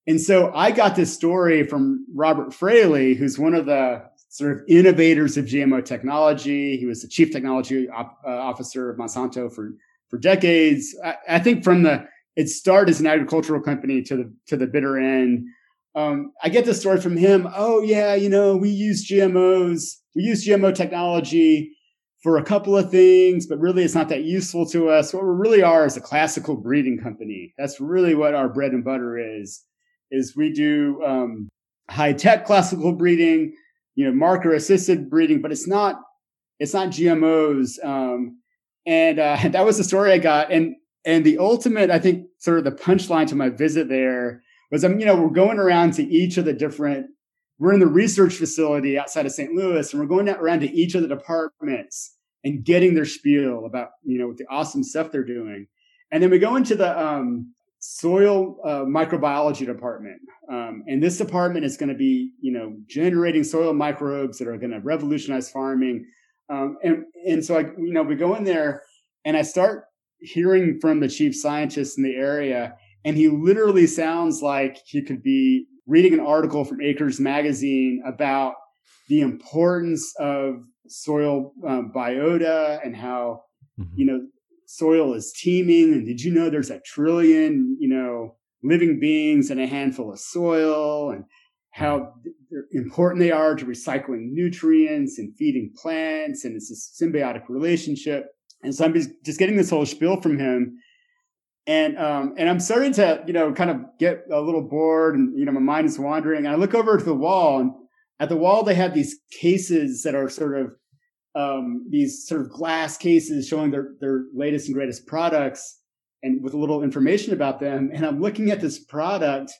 [0.09, 4.62] And so I got this story from Robert Fraley, who's one of the sort of
[4.66, 6.78] innovators of GMO technology.
[6.78, 9.74] He was the chief technology op, uh, officer of Monsanto for
[10.09, 10.96] for decades.
[11.04, 12.06] I, I, think from the
[12.36, 15.44] it started as an agricultural company to the to the bitter end.
[15.94, 17.46] um, I get this story from him.
[17.54, 21.76] Oh yeah, you know, we use GMOs, we use GMO technology
[22.22, 25.12] for a couple of things, but really it's not that useful to us.
[25.12, 27.52] What we really are is a classical breeding company.
[27.59, 29.64] That's really what our bread and butter is.
[30.11, 31.48] Is we do um,
[31.90, 33.54] high tech classical breeding,
[33.94, 35.96] you know, marker assisted breeding, but it's not
[36.59, 37.82] it's not GMOs.
[37.84, 38.40] Um,
[38.86, 40.50] and uh, that was the story I got.
[40.50, 44.84] And and the ultimate, I think, sort of the punchline to my visit there was,
[44.84, 47.06] I'm, um, you know, we're going around to each of the different.
[47.59, 49.52] We're in the research facility outside of St.
[49.52, 53.88] Louis, and we're going around to each of the departments and getting their spiel about,
[54.04, 55.66] you know, the awesome stuff they're doing.
[56.12, 60.20] And then we go into the um, soil uh, microbiology department.
[60.51, 64.57] Um, and this department is going to be, you know, generating soil microbes that are
[64.57, 66.07] going to revolutionize farming.
[66.51, 68.83] Um, and, and so I, you know, we go in there
[69.24, 69.85] and I start
[70.20, 75.22] hearing from the chief scientist in the area, and he literally sounds like he could
[75.22, 78.55] be reading an article from Acres Magazine about
[79.09, 80.57] the importance of
[80.89, 83.43] soil um, biota and how
[83.79, 83.91] mm-hmm.
[83.97, 84.20] you know
[84.69, 85.95] soil is teeming.
[85.95, 90.19] And did you know there's a trillion you know living beings in a handful of
[90.19, 91.25] soil and
[91.71, 92.12] how
[92.73, 98.27] important they are to recycling nutrients and feeding plants and it's a symbiotic relationship
[98.62, 100.77] and so i'm just getting this whole spiel from him
[101.69, 105.39] and um, and i'm starting to you know kind of get a little bored and
[105.39, 107.71] you know my mind is wandering and i look over to the wall and
[108.19, 110.73] at the wall they have these cases that are sort of
[111.39, 115.78] um, these sort of glass cases showing their their latest and greatest products
[116.24, 117.91] and with a little information about them.
[117.95, 119.53] And i'm looking at this product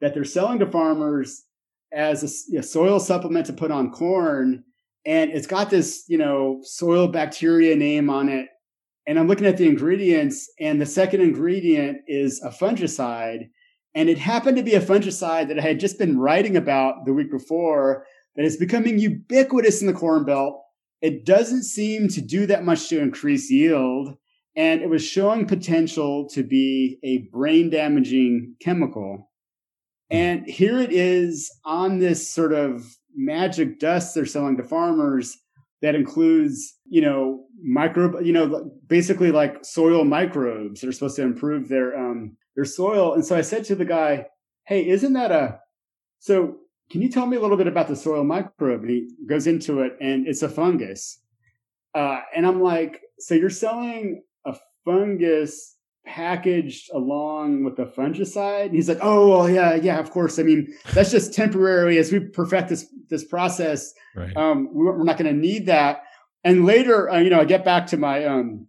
[0.00, 1.42] that they're selling to farmers
[1.92, 4.62] as a, a soil supplement to put on corn.
[5.06, 8.46] And it's got this you know soil bacteria name on it.
[9.08, 13.48] And i'm looking at the ingredients and the second ingredient is a fungicide.
[13.96, 17.12] And it happened to be a fungicide that i had just been writing about the
[17.12, 18.06] week before
[18.36, 20.63] that is becoming ubiquitous in the corn belt
[21.04, 24.16] it doesn't seem to do that much to increase yield
[24.56, 29.30] and it was showing potential to be a brain damaging chemical
[30.10, 35.36] and here it is on this sort of magic dust they're selling to farmers
[35.84, 41.22] that includes, you know, micro, you know, basically like soil microbes that are supposed to
[41.22, 43.12] improve their um their soil.
[43.12, 44.26] And so I said to the guy,
[44.66, 45.60] "Hey, isn't that a
[46.20, 46.56] so
[46.94, 49.80] can you tell me a little bit about the soil microbe?" And he goes into
[49.80, 51.18] it, and it's a fungus.
[51.92, 55.74] Uh, and I'm like, "So you're selling a fungus
[56.06, 58.66] packaged along with the fungicide.
[58.66, 60.38] And he's like, oh well, yeah, yeah, of course.
[60.38, 63.92] I mean, that's just temporary as we perfect this this process.
[64.14, 64.36] Right.
[64.36, 66.04] Um, we're not going to need that.
[66.44, 68.68] And later, uh, you know, I get back to my um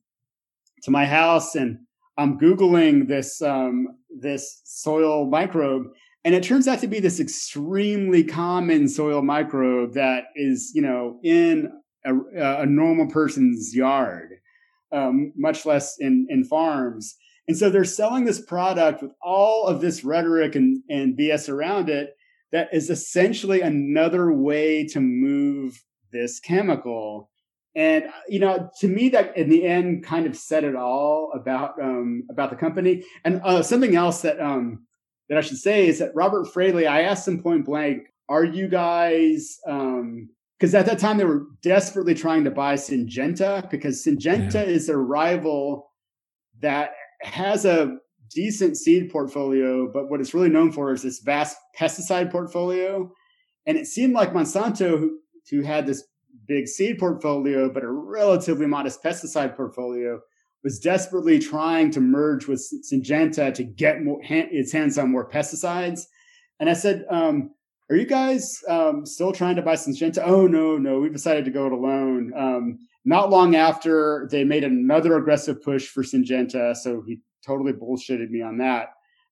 [0.83, 1.79] to my house and
[2.17, 5.87] I'm googling this um this soil microbe,
[6.25, 11.19] and it turns out to be this extremely common soil microbe that is, you know,
[11.23, 11.71] in
[12.03, 12.13] a,
[12.61, 14.39] a normal person's yard.
[14.91, 17.15] Um, much less in in farms.
[17.47, 21.89] And so they're selling this product with all of this rhetoric and, and BS around
[21.89, 22.15] it
[22.51, 27.29] that is essentially another way to move this chemical.
[27.75, 31.79] And you know, to me, that in the end kind of said it all about
[31.81, 33.03] um, about the company.
[33.23, 34.85] And uh, something else that um,
[35.29, 38.67] that I should say is that Robert Fraley, I asked him point blank, "Are you
[38.67, 44.53] guys?" Because um, at that time they were desperately trying to buy Syngenta because Syngenta
[44.53, 44.63] yeah.
[44.63, 45.91] is a rival
[46.61, 47.97] that has a
[48.33, 53.11] decent seed portfolio, but what it's really known for is this vast pesticide portfolio.
[53.65, 55.19] And it seemed like Monsanto, who,
[55.49, 56.03] who had this
[56.47, 60.19] big seed portfolio, but a relatively modest pesticide portfolio,
[60.65, 62.59] was desperately trying to merge with
[62.91, 66.01] Syngenta to get more, its hands on more pesticides.
[66.59, 67.51] And I said, um,
[67.87, 70.23] are you guys um, still trying to buy Syngenta?
[70.25, 72.33] Oh, no, no, we decided to go it alone.
[72.35, 76.75] Um, not long after, they made another aggressive push for Syngenta.
[76.75, 78.87] So he totally bullshitted me on that.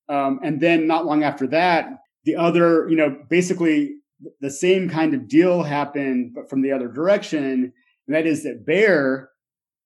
[0.08, 1.88] Um, and then not long after that,
[2.22, 3.96] the other, you know, basically
[4.40, 7.72] the same kind of deal happened, but from the other direction.
[8.06, 9.30] And that is that Bayer,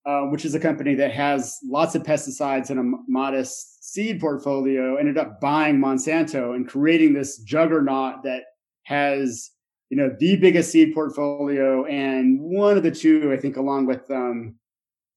[0.09, 4.97] uh, which is a company that has lots of pesticides and a modest seed portfolio,
[4.97, 8.45] ended up buying Monsanto and creating this juggernaut that
[8.85, 9.51] has
[9.91, 14.11] you know, the biggest seed portfolio and one of the two, I think, along with
[14.11, 14.57] um,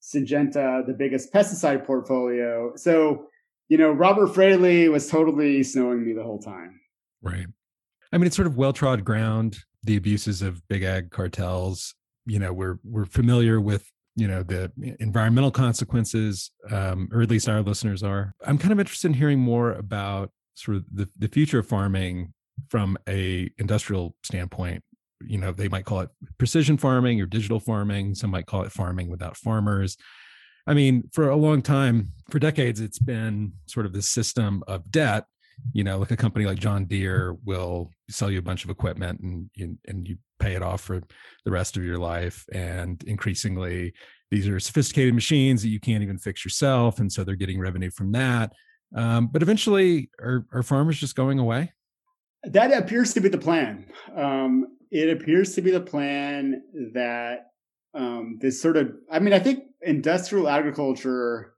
[0.01, 2.73] Syngenta, the biggest pesticide portfolio.
[2.75, 3.27] So,
[3.67, 6.79] you know, Robert Fraley was totally snowing me the whole time.
[7.21, 7.47] Right.
[8.11, 11.93] I mean, it's sort of well trod ground, the abuses of big ag cartels.
[12.25, 17.47] You know, we're we're familiar with you know the environmental consequences um, or at least
[17.47, 18.33] our listeners are.
[18.45, 22.33] I'm kind of interested in hearing more about sort of the, the future of farming
[22.69, 24.83] from a industrial standpoint.
[25.23, 28.15] You know they might call it precision farming or digital farming.
[28.15, 29.97] Some might call it farming without farmers.
[30.67, 34.91] I mean for a long time for decades it's been sort of this system of
[34.91, 35.25] debt.
[35.73, 39.19] You know like a company like john deere will sell you a bunch of equipment
[39.21, 39.49] and
[39.87, 41.01] and you pay it off for
[41.45, 43.93] the rest of your life and increasingly
[44.29, 47.91] these are sophisticated machines that you can't even fix yourself and so they're getting revenue
[47.91, 48.51] from that
[48.95, 51.71] um, but eventually are, are farmers just going away
[52.43, 53.85] that appears to be the plan
[54.15, 56.61] um, it appears to be the plan
[56.93, 57.51] that
[57.93, 61.53] um, this sort of, I mean, I think industrial agriculture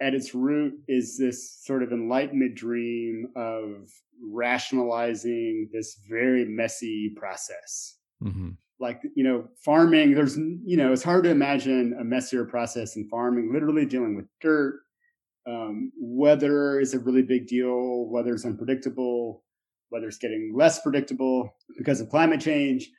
[0.00, 3.88] at its root is this sort of enlightenment dream of
[4.22, 7.98] rationalizing this very messy process.
[8.22, 8.50] Mm-hmm.
[8.80, 13.08] Like, you know, farming, there's, you know, it's hard to imagine a messier process in
[13.08, 14.80] farming, literally dealing with dirt.
[15.46, 19.42] Um, weather is a really big deal, weather is unpredictable
[19.92, 22.90] whether it's getting less predictable because of climate change,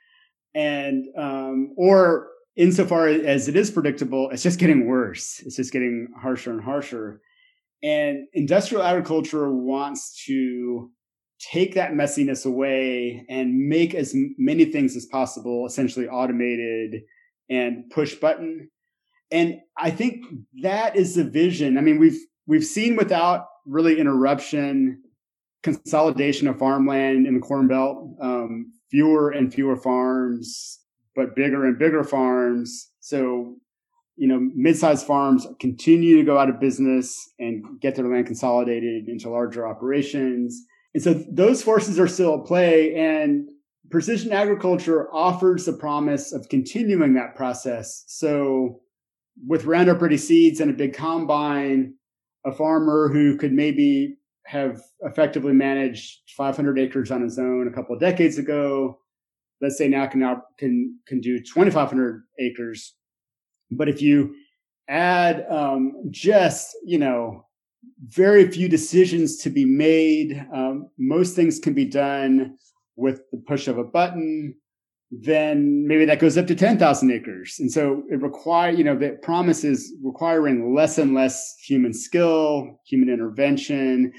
[0.53, 5.41] and um, or insofar as it is predictable, it's just getting worse.
[5.43, 7.19] It's just getting harsher and harsher.
[7.81, 10.91] And industrial agriculture wants to
[11.51, 17.01] take that messiness away and make as many things as possible essentially automated
[17.49, 18.69] and push button.
[19.31, 20.25] And I think
[20.61, 21.77] that is the vision.
[21.77, 25.01] I mean, we've we've seen without really interruption
[25.63, 30.79] consolidation of farmland in the Corn Belt, um, fewer and fewer farms,
[31.15, 32.89] but bigger and bigger farms.
[32.99, 33.55] So,
[34.17, 39.07] you know, mid-sized farms continue to go out of business and get their land consolidated
[39.07, 40.63] into larger operations.
[40.93, 43.49] And so those forces are still at play and
[43.89, 48.03] precision agriculture offers the promise of continuing that process.
[48.07, 48.81] So
[49.47, 51.95] with Roundup Ready seeds and a big combine,
[52.45, 57.95] a farmer who could maybe have effectively managed 500 acres on his own a couple
[57.95, 58.99] of decades ago.
[59.61, 62.95] Let's say now can now can can do 2,500 acres.
[63.71, 64.35] But if you
[64.89, 67.45] add um, just you know
[68.07, 72.57] very few decisions to be made, um, most things can be done
[72.95, 74.55] with the push of a button.
[75.11, 77.57] Then maybe that goes up to 10,000 acres.
[77.59, 83.09] And so it require, you know, that promises requiring less and less human skill, human
[83.09, 84.11] intervention,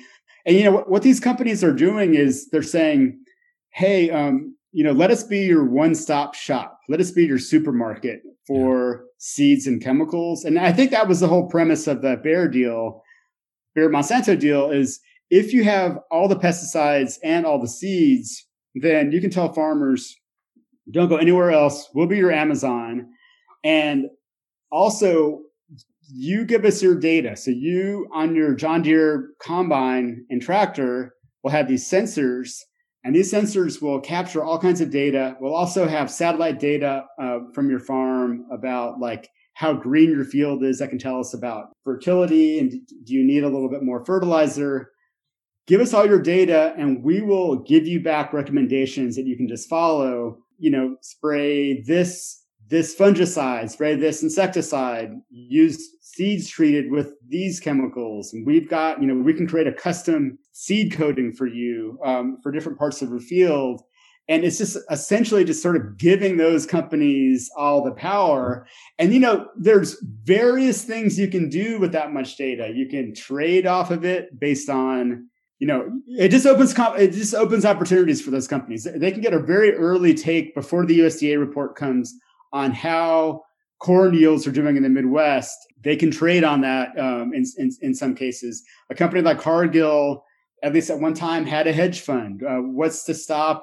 [0.47, 3.19] and you know what, what these companies are doing is they're saying,
[3.71, 6.81] "Hey, um, you know, let us be your one-stop shop.
[6.89, 9.07] Let us be your supermarket for yeah.
[9.19, 13.03] seeds and chemicals." And I think that was the whole premise of the Bayer deal,
[13.75, 15.01] Bayer Monsanto deal is
[15.31, 20.17] if you have all the pesticides and all the seeds, then you can tell farmers,
[20.91, 21.89] don't go anywhere else.
[21.95, 23.09] We'll be your Amazon.
[23.65, 24.07] And
[24.71, 25.41] also,
[26.07, 27.37] you give us your data.
[27.37, 32.59] So you on your John Deere combine and tractor will have these sensors
[33.05, 35.37] and these sensors will capture all kinds of data.
[35.39, 40.63] We'll also have satellite data uh, from your farm about like how green your field
[40.63, 40.79] is.
[40.79, 44.91] That can tell us about fertility and do you need a little bit more fertilizer?
[45.67, 49.49] Give us all your data and we will give you back recommendations that you can
[49.49, 50.39] just follow.
[50.59, 58.33] You know, spray this this fungicide, spray this insecticide, use seeds treated with these chemicals.
[58.33, 62.39] And we've got, you know, we can create a custom seed coating for you um,
[62.43, 63.83] for different parts of your field.
[64.29, 68.67] And it's just essentially just sort of giving those companies all the power.
[68.99, 72.73] And, you know, there's various things you can do with that much data.
[72.75, 77.35] You can trade off of it based on, you know, it just opens, it just
[77.35, 78.89] opens opportunities for those companies.
[78.97, 82.15] They can get a very early take before the USDA report comes
[82.53, 83.43] on how
[83.85, 87.71] corn yields are doing in the Midwest, they can trade on that um, in, in,
[87.83, 88.65] in, some cases.
[88.89, 90.25] A company like Cargill,
[90.63, 92.43] at least at one time, had a hedge fund.
[92.43, 93.63] Uh, what's to stop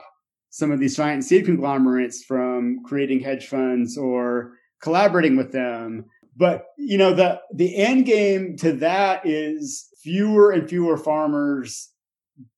[0.52, 6.06] some of these giant seed conglomerates from creating hedge funds or collaborating with them?
[6.38, 11.90] But you know the the end game to that is fewer and fewer farmers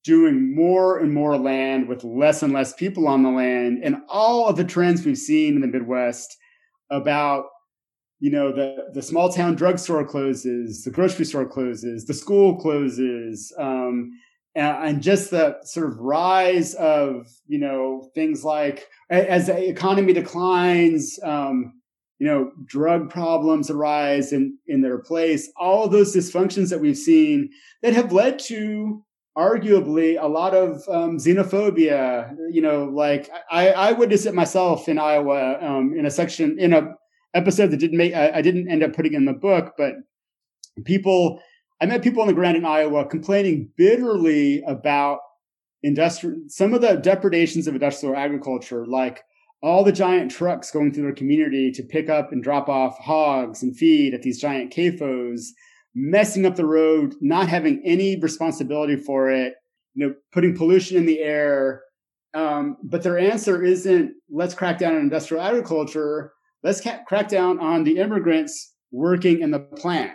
[0.02, 4.46] doing more and more land with less and less people on the land and all
[4.46, 6.36] of the trends we've seen in the midwest
[6.90, 7.46] about
[8.20, 13.52] you know the the small town drugstore closes the grocery store closes the school closes
[13.58, 14.10] um,
[14.54, 21.18] and, just the sort of rise of you know things like as the economy declines
[21.22, 21.74] um,
[22.18, 27.50] you know drug problems arise in in their place all those dysfunctions that we've seen
[27.82, 29.04] that have led to
[29.36, 32.34] arguably a lot of um, xenophobia.
[32.50, 36.72] You know, like I, I witnessed it myself in Iowa um, in a section in
[36.72, 36.94] a
[37.34, 39.94] episode that didn't make I, I, didn't end up putting in the book, but
[40.84, 41.40] people
[41.80, 45.18] I met people on the ground in Iowa complaining bitterly about
[45.82, 49.22] industrial, some of the depredations of industrial agriculture, like
[49.62, 53.62] all the giant trucks going through their community to pick up and drop off hogs
[53.62, 55.46] and feed at these giant CAFOs,
[55.94, 59.54] messing up the road, not having any responsibility for it,
[59.94, 61.82] you know, putting pollution in the air.
[62.34, 66.32] Um, but their answer isn't let's crack down on industrial agriculture.
[66.62, 70.12] Let's ca- crack down on the immigrants working in the plant,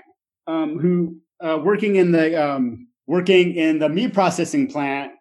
[0.48, 5.12] um, who uh, working in the um, working in the meat processing plant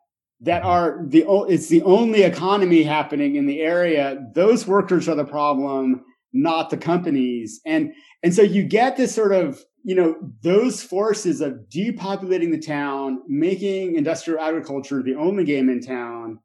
[0.40, 4.18] that are the it's the only economy happening in the area.
[4.34, 7.60] Those workers are the problem, not the companies.
[7.66, 7.92] And
[8.22, 13.22] and so you get this sort of you know, those forces of depopulating the town,
[13.26, 16.38] making industrial agriculture the only game in town,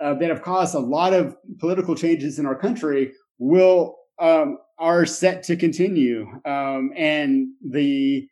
[0.00, 5.04] uh, that have caused a lot of political changes in our country will um, are
[5.04, 6.26] set to continue.
[6.46, 8.26] Um, and the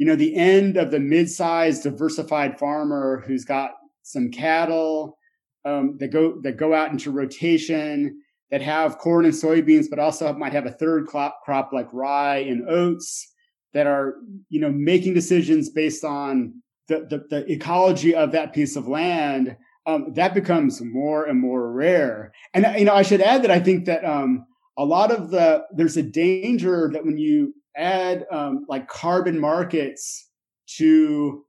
[0.00, 3.72] you know the end of the mid-sized diversified farmer who's got
[4.02, 5.18] some cattle
[5.66, 8.18] um, that go that go out into rotation
[8.50, 12.38] that have corn and soybeans, but also might have a third crop, crop like rye
[12.38, 13.30] and oats
[13.74, 14.14] that are
[14.48, 16.54] you know making decisions based on
[16.88, 21.70] the, the, the ecology of that piece of land um, that becomes more and more
[21.70, 22.32] rare.
[22.54, 24.46] And you know i should add that i think that um,
[24.78, 30.28] a lot of the there's a danger that when you add um, like carbon markets
[30.66, 31.44] to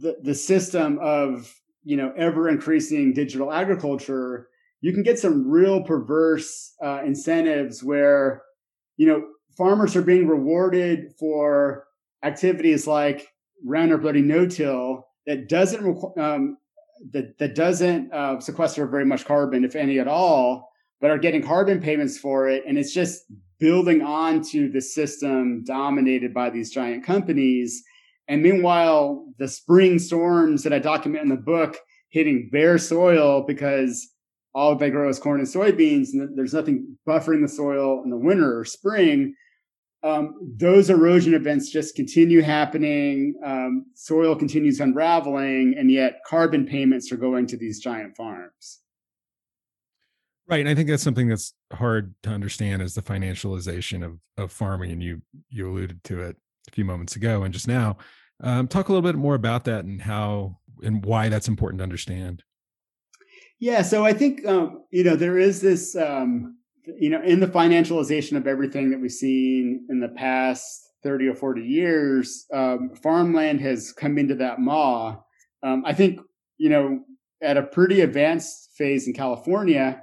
[0.00, 4.48] the, the system of you know ever increasing digital agriculture
[4.80, 8.42] you can get some real perverse uh, incentives where
[8.96, 9.24] you know
[9.56, 11.86] farmers are being rewarded for
[12.22, 13.28] activities like
[13.64, 16.56] Roundup-ready no-till that doesn't um,
[17.12, 21.42] that that doesn't uh, sequester very much carbon, if any at all, but are getting
[21.42, 23.24] carbon payments for it, and it's just
[23.62, 27.80] building onto the system dominated by these giant companies.
[28.26, 31.78] And meanwhile, the spring storms that I document in the book
[32.10, 34.08] hitting bare soil because
[34.52, 38.18] all they grow is corn and soybeans, and there's nothing buffering the soil in the
[38.18, 39.34] winter or spring
[40.04, 43.34] um, those erosion events just continue happening.
[43.44, 48.81] Um, soil continues unraveling, and yet carbon payments are going to these giant farms.
[50.48, 54.52] Right, and I think that's something that's hard to understand is the financialization of of
[54.52, 56.36] farming, and you you alluded to it
[56.68, 57.96] a few moments ago and just now.
[58.40, 61.84] Um, talk a little bit more about that and how and why that's important to
[61.84, 62.42] understand.
[63.60, 67.46] Yeah, so I think um, you know there is this um, you know, in the
[67.46, 73.60] financialization of everything that we've seen in the past 30 or 40 years, um, farmland
[73.60, 75.16] has come into that maw.
[75.62, 76.20] Um, I think,
[76.58, 77.00] you know,
[77.40, 80.02] at a pretty advanced phase in California,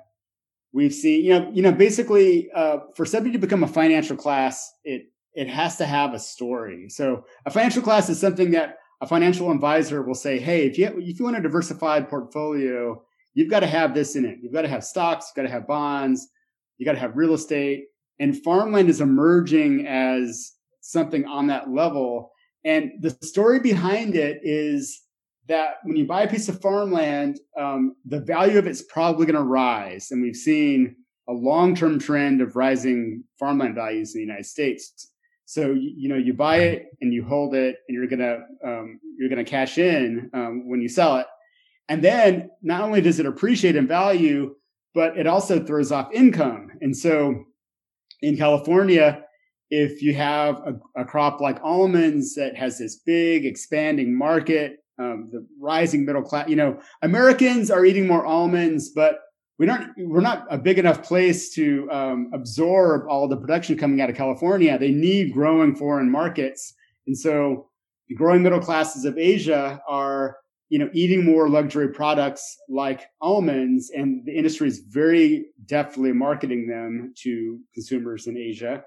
[0.74, 4.72] we've seen, you know, you know, basically, uh, for somebody to become a financial class,
[4.84, 5.04] it
[5.34, 6.90] it has to have a story.
[6.90, 10.88] So a financial class is something that a financial advisor will say, "Hey, if you
[10.98, 13.02] if you want a diversified portfolio,
[13.34, 14.40] you've got to have this in it.
[14.42, 16.28] You've got to have stocks, you've got to have bonds,
[16.80, 17.86] you got to have real estate
[18.20, 22.32] and farmland is emerging as something on that level
[22.66, 25.02] and the story behind it is
[25.50, 29.36] that when you buy a piece of farmland um, the value of it's probably going
[29.36, 30.12] to rise.
[30.12, 30.96] And we've seen
[31.28, 35.12] a long-term trend of rising farmland values in the united states.
[35.46, 39.30] So you, know you buy it and you hold it and you're gonna um, you're
[39.30, 41.28] gonna cash in um, when you sell it.
[41.90, 44.56] And then not only does it appreciate in value
[44.96, 46.72] but it also throws off income.
[46.82, 47.46] And so
[48.22, 49.24] in California,
[49.70, 55.30] if you have a, a crop like almonds that has this big expanding market, um,
[55.32, 59.20] the rising middle class, you know, Americans are eating more almonds, but
[59.58, 64.02] we don't, we're not a big enough place to um, absorb all the production coming
[64.02, 64.78] out of California.
[64.78, 66.74] They need growing foreign markets.
[67.08, 67.70] And so
[68.08, 70.38] the growing middle classes of Asia are
[70.70, 76.68] you know, eating more luxury products like almonds, and the industry is very deftly marketing
[76.68, 78.84] them to consumers in Asia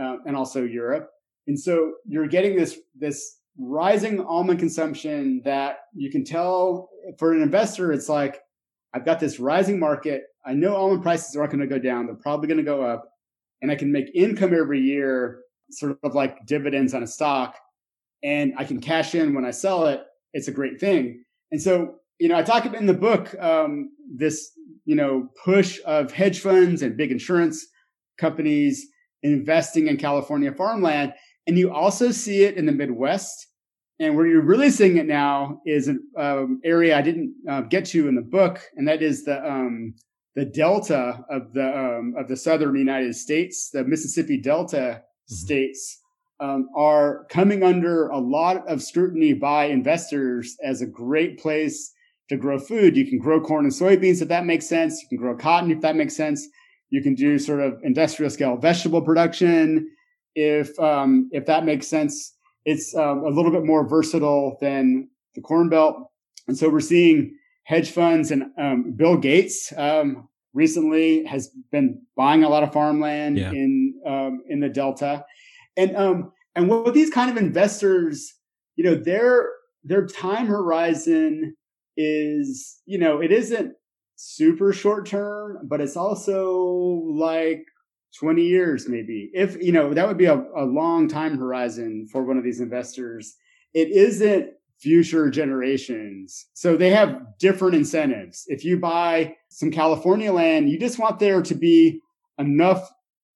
[0.00, 1.10] uh, and also Europe.
[1.48, 6.88] And so you're getting this this rising almond consumption that you can tell
[7.18, 8.40] for an investor, it's like
[8.94, 10.22] I've got this rising market.
[10.46, 13.08] I know almond prices aren't going to go down; they're probably going to go up,
[13.62, 15.40] and I can make income every year,
[15.70, 17.56] sort of like dividends on a stock,
[18.22, 20.02] and I can cash in when I sell it.
[20.32, 21.24] It's a great thing
[21.54, 24.50] and so, you know, I talk about in the book um, this,
[24.86, 27.64] you know, push of hedge funds and big insurance
[28.18, 28.84] companies
[29.22, 31.12] investing in California farmland.
[31.46, 33.48] And you also see it in the Midwest.
[34.00, 37.84] And where you're really seeing it now is an um, area I didn't uh, get
[37.86, 39.94] to in the book, and that is the um,
[40.34, 45.34] the delta of the um, of the southern United States, the Mississippi Delta mm-hmm.
[45.34, 46.00] states
[46.40, 51.92] um, are coming under a lot of scrutiny by investors as a great place
[52.28, 52.96] to grow food.
[52.96, 55.00] You can grow corn and soybeans if that makes sense.
[55.02, 56.46] You can grow cotton if that makes sense.
[56.90, 59.88] You can do sort of industrial scale vegetable production
[60.34, 62.32] if um, if that makes sense.
[62.64, 66.10] It's um, a little bit more versatile than the Corn Belt,
[66.48, 72.44] and so we're seeing hedge funds and um, Bill Gates um, recently has been buying
[72.44, 73.50] a lot of farmland yeah.
[73.50, 75.24] in um, in the Delta,
[75.76, 78.32] and um, and what these kind of investors,
[78.76, 79.50] you know, their
[79.82, 81.54] their time horizon
[81.96, 83.74] is, you know, it isn't
[84.16, 87.64] super short term, but it's also like
[88.18, 89.30] 20 years maybe.
[89.32, 92.60] If, you know, that would be a, a long time horizon for one of these
[92.60, 93.36] investors.
[93.72, 96.46] It isn't future generations.
[96.54, 98.44] So they have different incentives.
[98.48, 102.00] If you buy some California land, you just want there to be
[102.38, 102.90] enough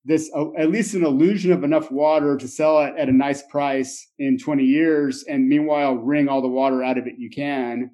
[0.05, 3.43] this uh, at least an illusion of enough water to sell it at a nice
[3.43, 7.91] price in 20 years and meanwhile wring all the water out of it you can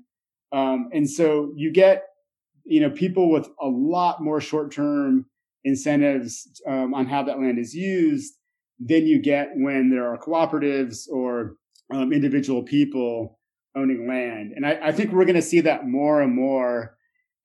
[0.53, 2.05] um, and so you get
[2.65, 5.27] you know people with a lot more short-term
[5.65, 8.35] incentives um, on how that land is used
[8.79, 11.57] than you get when there are cooperatives or
[11.93, 13.39] um, individual people
[13.77, 16.97] owning land and I, I think we're going to see that more and more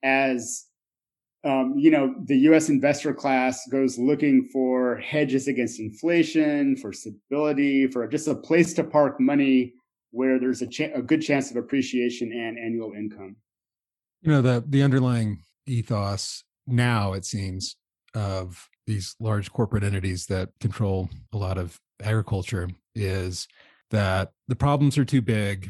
[0.04, 0.70] as
[1.46, 2.68] um, you know, the U.S.
[2.68, 8.84] investor class goes looking for hedges against inflation, for stability, for just a place to
[8.84, 9.74] park money
[10.12, 13.38] where there's a, a good chance of appreciation and annual income.
[14.22, 17.78] You know, the the underlying ethos now it seems
[18.14, 23.48] of these large corporate entities that control a lot of agriculture is
[23.92, 25.70] that the problems are too big,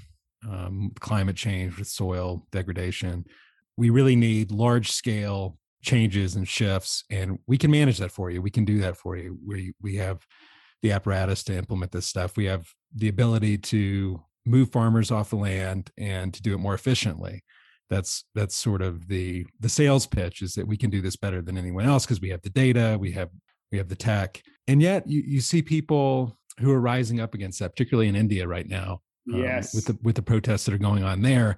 [0.50, 3.26] um, climate change with soil degradation.
[3.78, 8.42] We really need large scale changes and shifts and we can manage that for you.
[8.42, 9.38] We can do that for you.
[9.46, 10.26] We we have
[10.82, 12.38] the apparatus to implement this stuff.
[12.38, 16.74] We have the ability to move farmers off the land and to do it more
[16.74, 17.44] efficiently
[17.90, 21.42] that's that's sort of the the sales pitch is that we can do this better
[21.42, 23.30] than anyone else because we have the data we have
[23.72, 24.42] we have the tech.
[24.68, 28.48] And yet you, you see people who are rising up against that particularly in india
[28.48, 29.02] right now
[29.34, 29.74] um, yes.
[29.74, 31.58] with the with the protests that are going on there.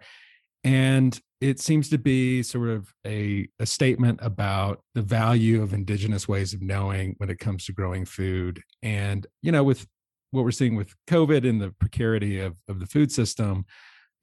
[0.64, 6.28] And it seems to be sort of a, a statement about the value of indigenous
[6.28, 8.62] ways of knowing when it comes to growing food.
[8.84, 9.88] And, you know, with
[10.30, 13.66] what we're seeing with COVID and the precarity of, of the food system,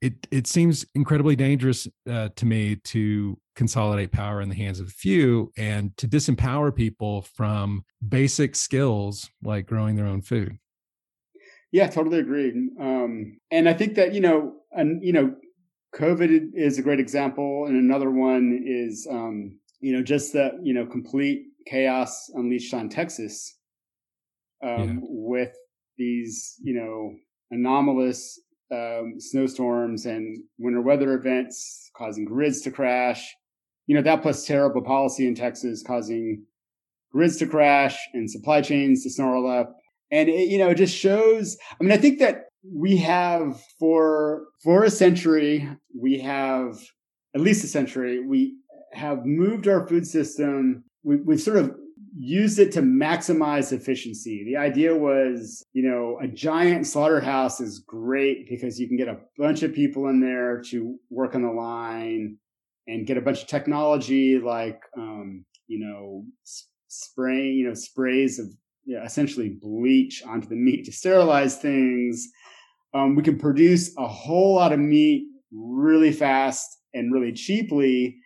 [0.01, 4.87] it, it seems incredibly dangerous uh, to me to consolidate power in the hands of
[4.87, 10.57] a few and to disempower people from basic skills like growing their own food.
[11.71, 12.49] Yeah, totally agree.
[12.79, 15.35] Um, and I think that you know, and you know,
[15.95, 20.73] COVID is a great example, and another one is um, you know just that you
[20.73, 23.55] know complete chaos unleashed on Texas
[24.63, 24.95] um, yeah.
[25.01, 25.55] with
[25.97, 27.13] these you know
[27.51, 28.39] anomalous
[28.71, 33.35] um, snowstorms and winter weather events causing grids to crash.
[33.87, 36.45] You know that plus terrible policy in Texas causing
[37.11, 39.75] grids to crash and supply chains to snarl up.
[40.11, 41.57] And it, you know, it just shows.
[41.79, 45.67] I mean, I think that we have for for a century
[45.97, 46.77] we have
[47.33, 48.55] at least a century we
[48.93, 51.73] have moved our food system we, we've sort of
[52.21, 58.49] used it to maximize efficiency the idea was you know a giant slaughterhouse is great
[58.49, 62.37] because you can get a bunch of people in there to work on the line
[62.87, 66.25] and get a bunch of technology like um, you know
[66.89, 68.47] spraying you know sprays of
[68.83, 72.27] you know, essentially bleach onto the meat to sterilize things
[72.93, 78.17] um, we can produce a whole lot of meat really fast and really cheaply.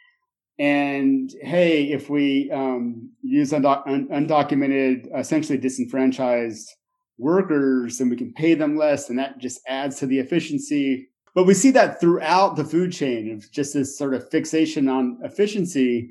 [0.60, 6.70] And hey, if we um, use undo- un- undocumented, essentially disenfranchised
[7.18, 11.10] workers, then we can pay them less, and that just adds to the efficiency.
[11.36, 15.18] But we see that throughout the food chain of just this sort of fixation on
[15.24, 16.10] efficiency.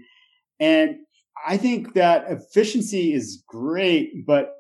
[0.59, 0.97] And
[1.47, 4.57] I think that efficiency is great, but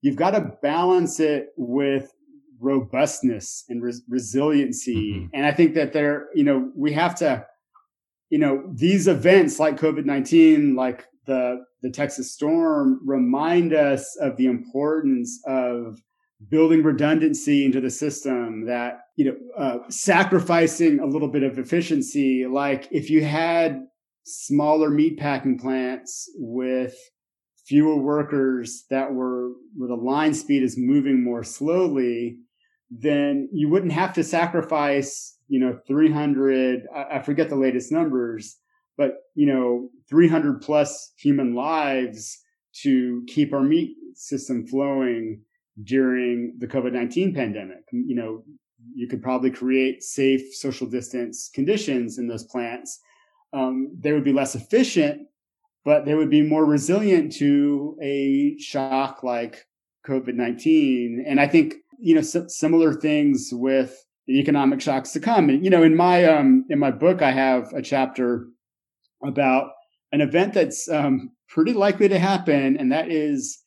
[0.00, 2.12] you've got to balance it with
[2.58, 5.12] robustness and res- resiliency.
[5.14, 5.26] Mm-hmm.
[5.34, 7.46] And I think that there, you know, we have to,
[8.30, 14.36] you know, these events like COVID 19, like the, the Texas storm remind us of
[14.36, 16.00] the importance of
[16.48, 22.46] building redundancy into the system that, you know, uh, sacrificing a little bit of efficiency.
[22.46, 23.82] Like if you had
[24.24, 26.94] smaller meat packing plants with
[27.66, 32.38] fewer workers that were where the line speed is moving more slowly
[32.90, 38.56] then you wouldn't have to sacrifice, you know, 300, I forget the latest numbers,
[38.96, 42.38] but, you know, 300 plus human lives
[42.82, 45.42] to keep our meat system flowing
[45.82, 47.82] during the COVID 19 pandemic.
[47.92, 48.44] You know,
[48.94, 53.00] you could probably create safe social distance conditions in those plants.
[53.52, 55.26] Um, they would be less efficient,
[55.84, 59.66] but they would be more resilient to a shock like
[60.06, 61.24] COVID 19.
[61.26, 64.04] And I think, you know, s- similar things with
[64.38, 65.48] economic shocks to come.
[65.48, 68.46] And, you know, in my, um, in my book, I have a chapter
[69.24, 69.70] about
[70.12, 73.62] an event that's um, pretty likely to happen, and that is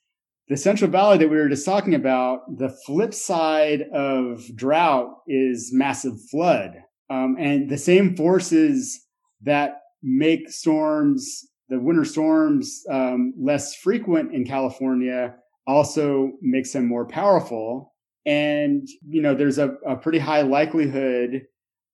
[0.49, 2.39] the Central Valley that we were just talking about.
[2.57, 6.71] The flip side of drought is massive flood,
[7.09, 9.05] um, and the same forces
[9.41, 15.35] that make storms, the winter storms, um, less frequent in California,
[15.65, 17.92] also makes them more powerful.
[18.25, 21.45] And you know, there's a, a pretty high likelihood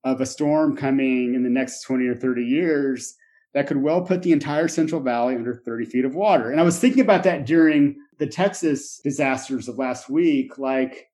[0.03, 3.15] of a storm coming in the next 20 or 30 years
[3.53, 6.51] that could well put the entire Central Valley under 30 feet of water.
[6.51, 10.57] And I was thinking about that during the Texas disasters of last week.
[10.57, 11.07] Like,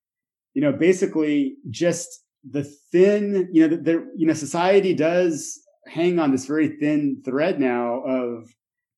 [0.54, 6.32] you know, basically just the thin, you know, the, you know, society does hang on
[6.32, 8.54] this very thin thread now of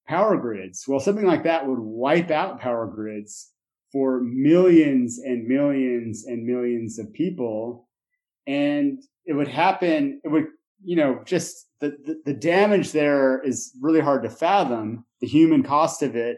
[0.08, 0.86] power grids.
[0.88, 3.52] Well, something like that would wipe out power grids
[3.92, 7.88] for millions and millions and millions of people.
[8.46, 10.48] And it would happen, it would,
[10.84, 15.64] you know, just the, the, the damage there is really hard to fathom, the human
[15.64, 16.38] cost of it.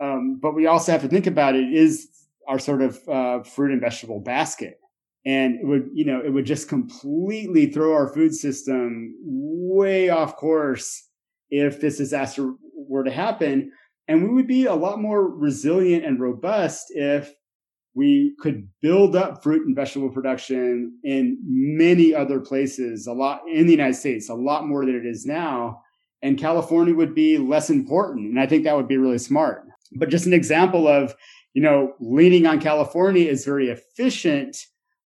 [0.00, 2.08] Um, but we also have to think about it is
[2.48, 4.78] our sort of uh, fruit and vegetable basket.
[5.24, 10.36] And it would, you know, it would just completely throw our food system way off
[10.36, 11.08] course
[11.50, 13.72] if this disaster were to happen.
[14.08, 17.32] And we would be a lot more resilient and robust if
[17.94, 23.66] we could build up fruit and vegetable production in many other places, a lot in
[23.66, 25.80] the United States, a lot more than it is now.
[26.22, 28.28] And California would be less important.
[28.28, 29.64] And I think that would be really smart.
[29.92, 31.14] But just an example of,
[31.54, 34.58] you know, leaning on California is very efficient,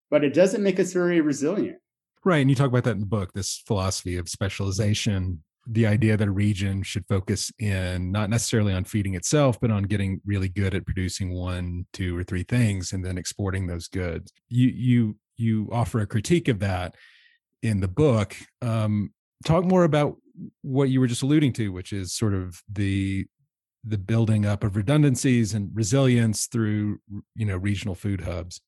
[0.09, 1.77] but it doesn't make us very resilient.
[2.25, 2.39] Right.
[2.39, 6.27] And you talk about that in the book, this philosophy of specialization the idea that
[6.27, 10.73] a region should focus in not necessarily on feeding itself, but on getting really good
[10.73, 14.33] at producing one, two, or three things and then exporting those goods.
[14.49, 16.95] You you you offer a critique of that
[17.61, 18.35] in the book.
[18.61, 19.13] Um,
[19.45, 20.17] talk more about
[20.61, 23.27] what you were just alluding to, which is sort of the
[23.83, 26.99] the building up of redundancies and resilience through
[27.35, 28.59] you know regional food hubs.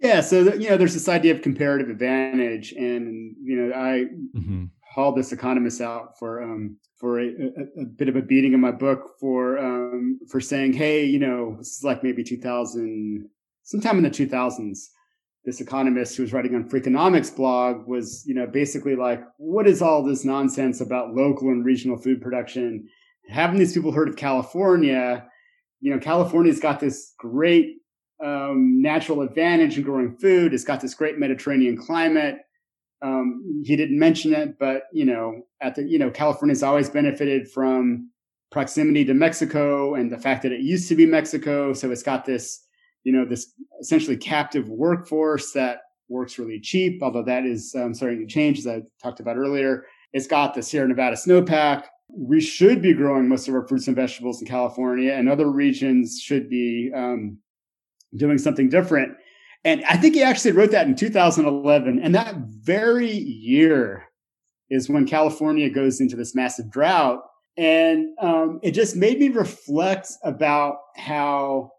[0.00, 4.06] Yeah, so you know, there's this idea of comparative advantage, and you know, I
[4.36, 8.52] mm-hmm hauled this economist out for um, for a, a, a, bit of a beating
[8.52, 13.28] in my book for um, for saying, hey, you know, this is like maybe 2000,
[13.62, 14.78] sometime in the 2000s.
[15.44, 19.82] This economist who was writing on Freakonomics blog was, you know, basically like, what is
[19.82, 22.86] all this nonsense about local and regional food production?
[23.28, 25.26] Haven't these people heard of California?
[25.80, 27.78] You know, California's got this great
[28.24, 30.54] um, natural advantage in growing food.
[30.54, 32.38] It's got this great Mediterranean climate
[33.02, 37.50] um, he didn't mention it, but you know, at the you know, California's always benefited
[37.50, 38.10] from
[38.50, 42.24] proximity to Mexico and the fact that it used to be Mexico, so it's got
[42.24, 42.64] this
[43.04, 48.20] you know this essentially captive workforce that works really cheap, although that is um, starting
[48.20, 49.84] to change as I talked about earlier.
[50.12, 51.84] It's got the Sierra Nevada snowpack.
[52.14, 56.20] We should be growing most of our fruits and vegetables in California, and other regions
[56.22, 57.38] should be um,
[58.16, 59.16] doing something different.
[59.64, 62.00] And I think he actually wrote that in 2011.
[62.02, 64.04] And that very year
[64.70, 67.20] is when California goes into this massive drought.
[67.56, 71.70] And um, it just made me reflect about how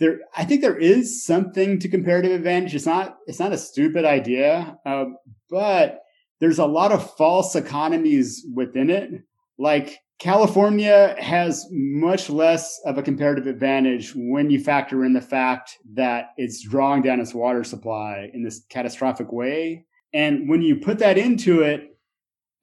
[0.00, 2.74] there, I think there is something to comparative advantage.
[2.74, 5.06] It's not, it's not a stupid idea, uh,
[5.50, 6.00] but
[6.40, 9.10] there's a lot of false economies within it.
[9.58, 15.78] Like California has much less of a comparative advantage when you factor in the fact
[15.94, 19.84] that it's drawing down its water supply in this catastrophic way.
[20.12, 21.96] And when you put that into it,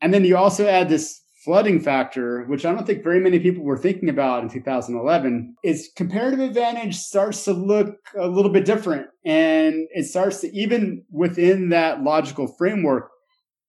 [0.02, 3.64] and then you also add this flooding factor, which I don't think very many people
[3.64, 9.08] were thinking about in 2011, its comparative advantage starts to look a little bit different.
[9.24, 13.12] And it starts to, even within that logical framework,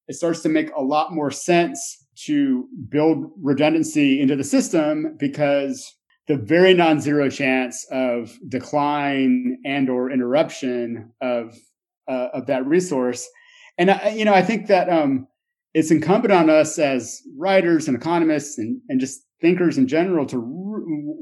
[0.09, 5.95] it starts to make a lot more sense to build redundancy into the system because
[6.29, 11.55] the very non-zero chance of decline and or interruption of
[12.09, 13.29] uh, of that resource.
[13.79, 15.27] And you know i think that um,
[15.75, 20.37] it's incumbent on us as writers and economists and, and just thinkers in general to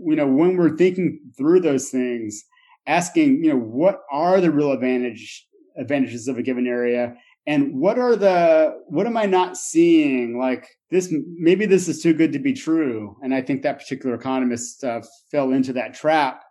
[0.06, 2.44] you know when we're thinking through those things
[2.86, 5.44] asking you know what are the real advantage
[5.76, 7.14] advantages of a given area
[7.46, 10.38] and what are the what am i not seeing?
[10.38, 13.16] Like this maybe this is too good to be true.
[13.22, 16.42] And i think that particular economist uh, fell into that trap.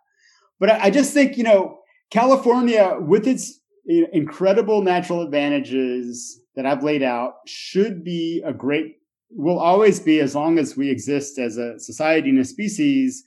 [0.60, 1.78] But I, I, just think you know
[2.10, 8.96] california with its incredible natural advantages that I've laid out should be a great,
[9.30, 13.24] will always be, as long as we exist as a society and a species,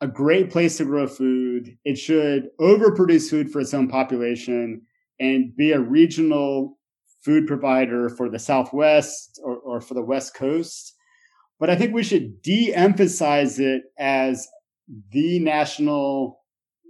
[0.00, 1.76] a great place to grow food.
[1.84, 4.82] It should overproduce food for its own population
[5.20, 6.78] and be a regional
[7.24, 10.94] food provider for the Southwest or, or for the West Coast.
[11.58, 14.46] But I think we should de emphasize it as
[15.10, 16.40] the national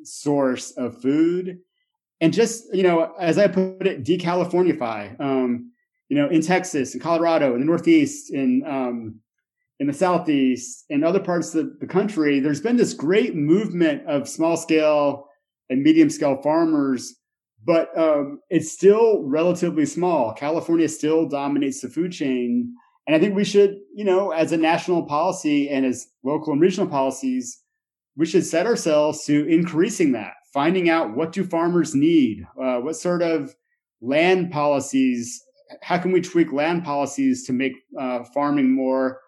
[0.03, 1.59] source of food
[2.21, 5.71] and just you know as i put it decalifornify um
[6.09, 9.19] you know in texas in colorado in the northeast in um
[9.81, 14.29] in the southeast and other parts of the country there's been this great movement of
[14.29, 15.27] small scale
[15.71, 17.15] and medium scale farmers
[17.65, 20.33] but um, it's still relatively small.
[20.35, 22.75] California still dominates the food chain.
[23.07, 26.63] And i think we should you know as a national policy and as local and
[26.63, 27.65] regional policies
[28.17, 32.97] we should set ourselves to increasing that, finding out what do farmers need, uh, what
[32.97, 33.55] sort of
[34.01, 35.43] land policies,
[35.83, 39.21] how can we tweak land policies to make uh, farming more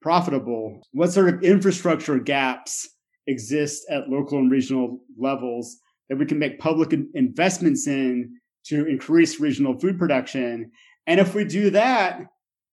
[0.00, 0.80] profitable?
[0.92, 2.88] What sort of infrastructure gaps
[3.26, 5.76] exist at local and regional levels
[6.10, 10.70] that we can make public investments in to increase regional food production?
[11.06, 12.20] And if we do that,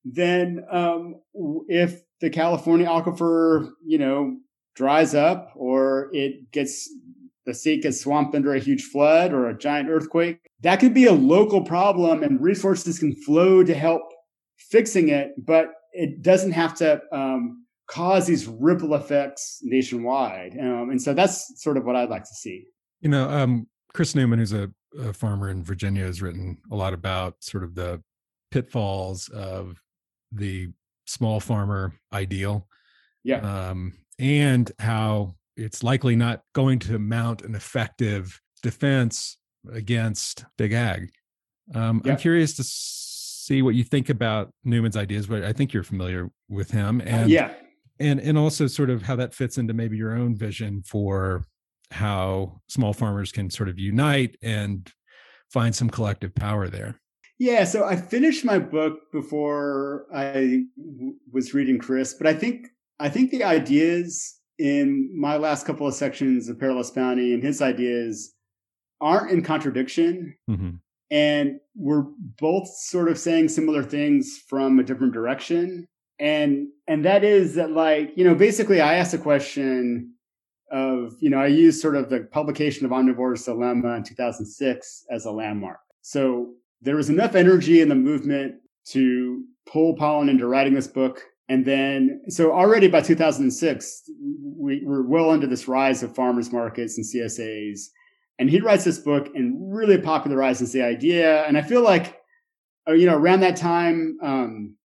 [0.04, 1.16] then um,
[1.70, 4.36] if the California aquifer, you know,
[4.76, 6.90] dries up or it gets
[7.46, 10.40] the sea gets swamped under a huge flood or a giant earthquake.
[10.62, 14.02] That could be a local problem and resources can flow to help
[14.58, 20.58] fixing it, but it doesn't have to um, cause these ripple effects nationwide.
[20.60, 22.66] Um, and so that's sort of what I'd like to see.
[23.02, 26.94] You know, um, Chris Newman, who's a, a farmer in Virginia, has written a lot
[26.94, 28.02] about sort of the
[28.52, 29.82] pitfalls of
[30.32, 30.70] the
[31.06, 32.68] small farmer ideal.
[33.24, 33.40] Yeah.
[33.40, 39.38] Um, and how it's likely not going to mount an effective defense
[39.72, 41.10] against big ag.
[41.74, 45.84] Um, I'm curious to see what you think about Newman's ideas, but I think you're
[45.84, 47.54] familiar with him, and yeah,
[48.00, 51.44] and and also sort of how that fits into maybe your own vision for
[51.92, 54.92] how small farmers can sort of unite and
[55.52, 57.00] find some collective power there.
[57.40, 62.68] Yeah, so I finished my book before I w- was reading Chris, but I think
[63.00, 67.62] I think the ideas in my last couple of sections of Perilous Bounty and his
[67.62, 68.34] ideas
[69.00, 70.36] aren't in contradiction.
[70.50, 70.70] Mm-hmm.
[71.12, 72.06] And we're
[72.40, 75.88] both sort of saying similar things from a different direction.
[76.20, 80.16] And and that is that like, you know, basically I asked a question
[80.72, 85.26] of, you know, I used sort of the publication of Omnivore's Dilemma in 2006 as
[85.26, 85.80] a landmark.
[86.02, 88.56] So there was enough energy in the movement
[88.90, 94.12] to pull Pollan into writing this book and then, so already by 2006,
[94.58, 97.88] we were well into this rise of farmers markets and CSAs.
[98.40, 101.46] And he writes this book and really popularizes the idea.
[101.46, 102.20] And I feel like,
[102.88, 104.76] uh, you know, around that time, um,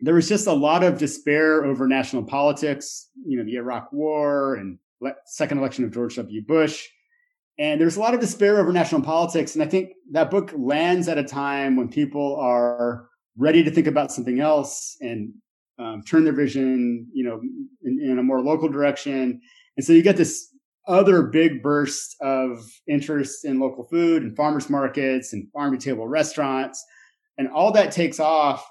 [0.00, 4.54] there was just a lot of despair over national politics, you know, the Iraq war
[4.54, 4.78] and
[5.26, 6.42] second election of George W.
[6.44, 6.86] Bush.
[7.58, 9.54] And there's a lot of despair over national politics.
[9.54, 13.86] And I think that book lands at a time when people are ready to think
[13.86, 15.32] about something else and
[15.78, 17.40] um, turn their vision, you know,
[17.82, 19.40] in, in, a more local direction.
[19.76, 20.48] And so you get this
[20.88, 26.08] other big burst of interest in local food and farmers markets and farm to table
[26.08, 26.84] restaurants,
[27.36, 28.68] and all that takes off.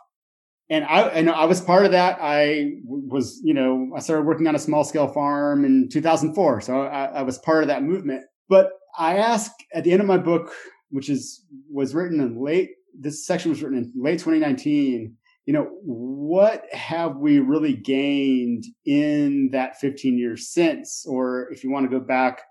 [0.70, 2.18] And I, and I was part of that.
[2.22, 6.62] I was, you know, I started working on a small scale farm in 2004.
[6.62, 8.24] So I, I was part of that movement.
[8.50, 10.52] But I ask at the end of my book,
[10.90, 15.16] which is, was written in late, this section was written in late 2019
[15.48, 21.06] you know, what have we really gained in that 15 years since?
[21.08, 22.42] Or if you want to go back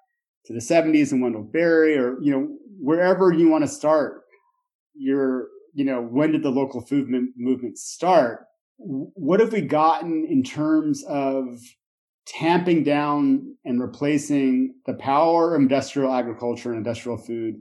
[0.46, 2.48] to the 70s and Wendell Berry, or, you know,
[2.80, 4.22] wherever you want to start,
[4.94, 8.46] you're, you know, when did the local food movement start?
[8.78, 11.60] What have we gotten in terms of
[12.26, 17.56] tamping down and replacing the power of industrial agriculture and industrial food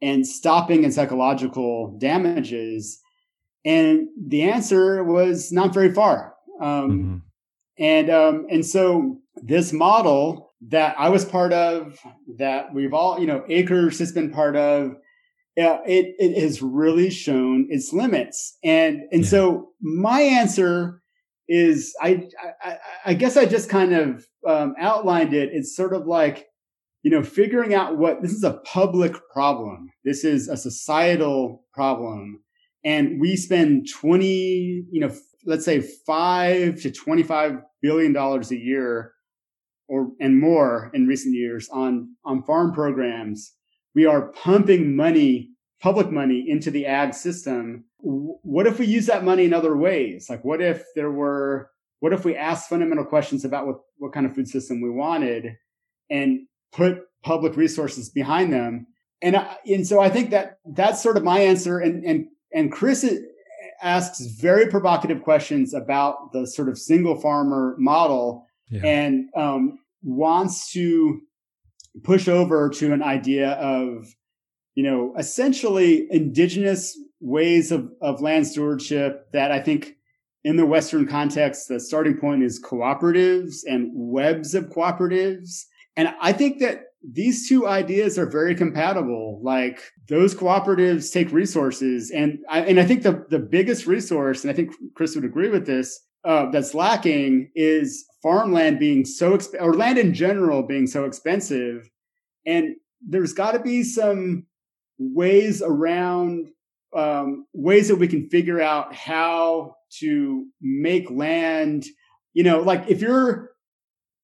[0.00, 3.00] and stopping its ecological damages?
[3.66, 6.34] And the answer was not very far.
[6.62, 7.16] Um, mm-hmm.
[7.80, 11.98] And um, and so this model that I was part of,
[12.38, 14.96] that we've all, you know, Acres has been part of,
[15.58, 18.56] uh, it it has really shown its limits.
[18.62, 19.28] And and yeah.
[19.28, 21.02] so my answer
[21.48, 22.28] is, I,
[22.62, 22.76] I,
[23.06, 25.48] I guess I just kind of um, outlined it.
[25.50, 26.46] It's sort of like,
[27.02, 29.88] you know, figuring out what this is a public problem.
[30.04, 32.40] This is a societal problem
[32.84, 34.26] and we spend 20
[34.90, 35.14] you know
[35.44, 39.12] let's say 5 to 25 billion dollars a year
[39.88, 43.54] or and more in recent years on on farm programs
[43.98, 45.50] we are pumping money
[45.80, 47.84] public money into the ag system.
[47.98, 50.28] What if we use that money in other ways?
[50.30, 54.24] Like, what if there were, what if we asked fundamental questions about what, what kind
[54.24, 55.56] of food system we wanted
[56.10, 58.86] and put public resources behind them?
[59.20, 61.80] And, I, and so I think that that's sort of my answer.
[61.80, 63.04] And, and, and Chris
[63.82, 68.82] asks very provocative questions about the sort of single farmer model yeah.
[68.84, 71.20] and um, wants to
[72.04, 74.06] push over to an idea of
[74.78, 79.96] you know, essentially indigenous ways of, of land stewardship that I think
[80.44, 85.64] in the Western context, the starting point is cooperatives and webs of cooperatives.
[85.96, 89.40] And I think that these two ideas are very compatible.
[89.42, 92.12] Like those cooperatives take resources.
[92.12, 95.48] And I, and I think the, the biggest resource, and I think Chris would agree
[95.48, 100.86] with this, uh, that's lacking is farmland being so, exp- or land in general being
[100.86, 101.88] so expensive.
[102.46, 104.44] And there's got to be some
[104.98, 106.48] ways around
[106.94, 111.86] um, ways that we can figure out how to make land
[112.34, 113.50] you know like if you're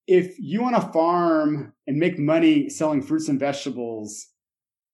[0.07, 4.27] if you want to farm and make money selling fruits and vegetables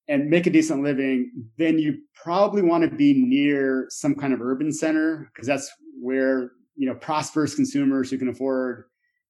[0.08, 4.40] and make a decent living then you probably want to be near some kind of
[4.40, 5.70] urban center because that's
[6.00, 8.84] where you know prosperous consumers who can afford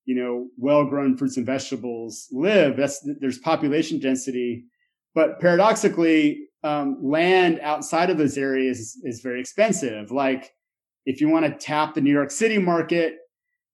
[0.05, 4.65] you know well-grown fruits and vegetables live that's there's population density.
[5.15, 10.13] But paradoxically, um, land outside of those areas is, is very expensive.
[10.13, 10.53] Like
[11.07, 13.17] if you want to tap the New York City market,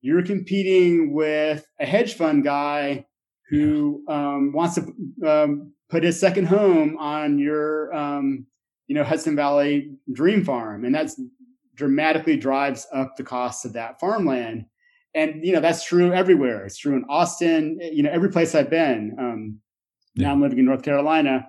[0.01, 3.07] you're competing with a hedge fund guy
[3.51, 8.47] who um, wants to um, put his second home on your, um,
[8.87, 11.21] you know, Hudson Valley dream farm, and that's
[11.77, 14.67] dramatically drives up the cost of that farmland.
[15.15, 16.65] And you know that's true everywhere.
[16.67, 17.79] It's true in Austin.
[17.81, 19.17] You know, every place I've been.
[19.19, 19.61] Um,
[20.17, 21.49] now I'm living in North Carolina.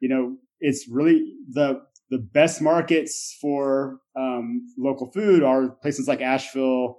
[0.00, 1.80] You know, it's really the
[2.10, 6.98] the best markets for um, local food are places like Asheville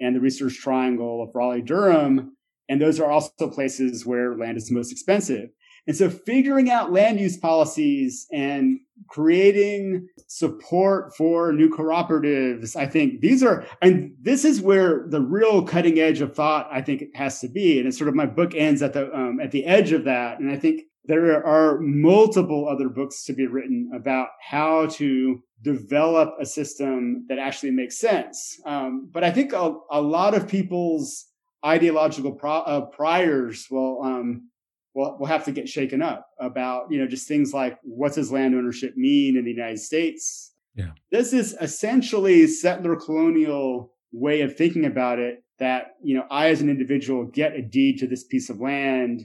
[0.00, 2.36] and the Research Triangle of Raleigh Durham,
[2.68, 5.50] and those are also places where land is most expensive.
[5.86, 13.20] And so figuring out land use policies and creating support for new cooperatives, I think
[13.20, 17.40] these are, and this is where the real cutting edge of thought, I think has
[17.40, 17.78] to be.
[17.78, 20.38] And it's sort of my book ends at the, um, at the edge of that.
[20.40, 26.34] And I think there are multiple other books to be written about how to develop
[26.40, 28.58] a system that actually makes sense.
[28.64, 31.26] Um, but I think a, a, lot of people's
[31.64, 34.48] ideological pro, uh, priors will, um,
[34.94, 38.32] will will have to get shaken up about you know just things like what does
[38.32, 40.52] land ownership mean in the United States.
[40.74, 45.42] Yeah, this is essentially settler colonial way of thinking about it.
[45.58, 49.22] That you know I as an individual get a deed to this piece of land.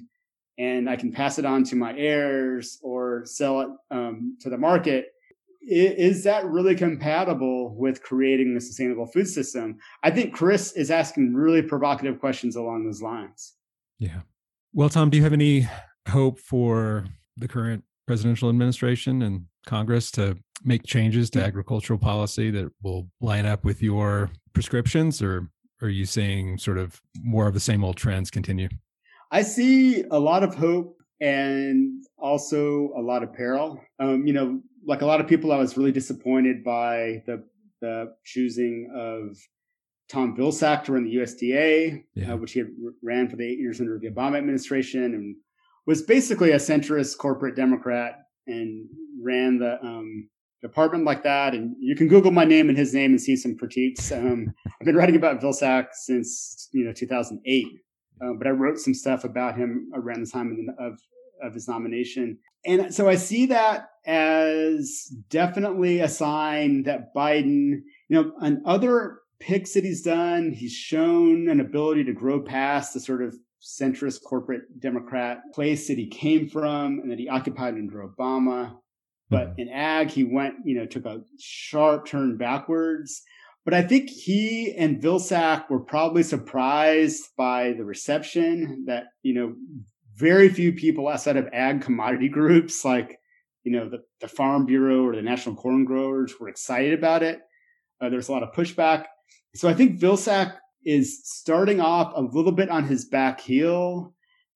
[0.58, 4.58] And I can pass it on to my heirs or sell it um, to the
[4.58, 5.06] market
[5.62, 9.78] is that really compatible with creating a sustainable food system?
[10.04, 13.54] I think Chris is asking really provocative questions along those lines.
[14.00, 14.22] Yeah.
[14.74, 15.68] Well, Tom, do you have any
[16.08, 17.06] hope for
[17.38, 23.46] the current presidential administration and Congress to make changes to agricultural policy that will line
[23.46, 25.50] up with your prescriptions, or
[25.82, 28.70] are you seeing sort of more of the same old trends continue?
[29.32, 33.82] I see a lot of hope and also a lot of peril.
[34.00, 37.44] Um, you know, like a lot of people, I was really disappointed by the
[37.82, 39.38] the choosing of
[40.12, 42.34] Tom Vilsack to run the USDA, yeah.
[42.34, 42.64] uh, which he
[43.04, 45.36] ran for the eight years under the Obama administration and
[45.86, 48.16] was basically a centrist corporate Democrat
[48.48, 48.88] and
[49.22, 50.28] ran the um,
[50.62, 51.54] department like that.
[51.54, 54.12] And you can Google my name and his name and see some critiques.
[54.12, 57.66] Um, I've been writing about Vilsack since you know 2008,
[58.22, 61.00] uh, but I wrote some stuff about him around the time of,
[61.44, 62.40] of his nomination.
[62.66, 69.20] And so I see that as definitely a sign that Biden, you know, and other
[69.40, 74.24] picks that he's done, he's shown an ability to grow past the sort of centrist
[74.24, 78.78] corporate Democrat place that he came from and that he occupied under Obama.
[79.30, 79.62] But mm-hmm.
[79.62, 83.22] in ag, he went, you know, took a sharp turn backwards.
[83.66, 89.56] But I think he and Vilsack were probably surprised by the reception that, you know,
[90.16, 93.18] very few people outside of ag commodity groups like,
[93.64, 97.40] you know, the, the Farm Bureau or the National Corn Growers were excited about it.
[98.02, 99.06] Uh, there's a lot of pushback.
[99.56, 100.56] So I think Vilsack
[100.86, 104.14] is starting off a little bit on his back heel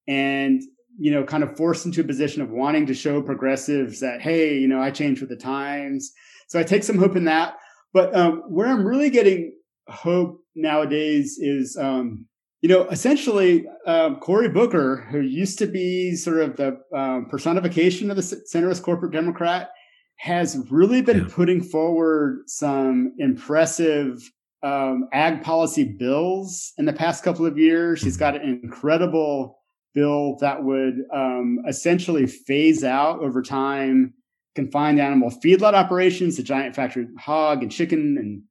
[0.08, 0.62] and,
[0.98, 4.58] you know, kind of forced into a position of wanting to show progressives that, hey,
[4.58, 6.12] you know, I changed with the times.
[6.48, 7.56] So I take some hope in that.
[7.94, 9.54] But um, where I'm really getting
[9.88, 12.26] hope nowadays is, um,
[12.62, 18.10] you know, essentially, um, Cory Booker, who used to be sort of the um, personification
[18.10, 19.70] of the centrist corporate Democrat,
[20.16, 21.28] has really been yeah.
[21.30, 24.18] putting forward some impressive
[24.64, 28.02] um, ag policy bills in the past couple of years.
[28.02, 29.60] He's got an incredible
[29.94, 34.14] bill that would um, essentially phase out over time
[34.56, 38.42] confined animal feedlot operations, the giant factory hog and chicken and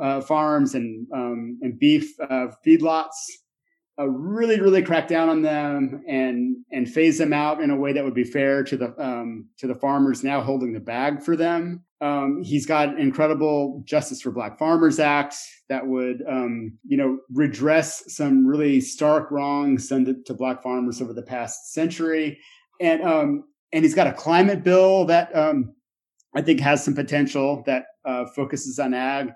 [0.00, 3.12] uh, farms and um, and beef uh, feedlots
[3.98, 7.92] uh, really, really crack down on them and and phase them out in a way
[7.92, 11.36] that would be fair to the um, to the farmers now holding the bag for
[11.36, 11.82] them.
[12.04, 15.36] Um, he's got incredible Justice for Black Farmers Act
[15.70, 21.00] that would, um, you know, redress some really stark wrongs done to, to Black farmers
[21.00, 22.38] over the past century,
[22.78, 25.74] and um, and he's got a climate bill that um,
[26.36, 29.32] I think has some potential that uh, focuses on ag.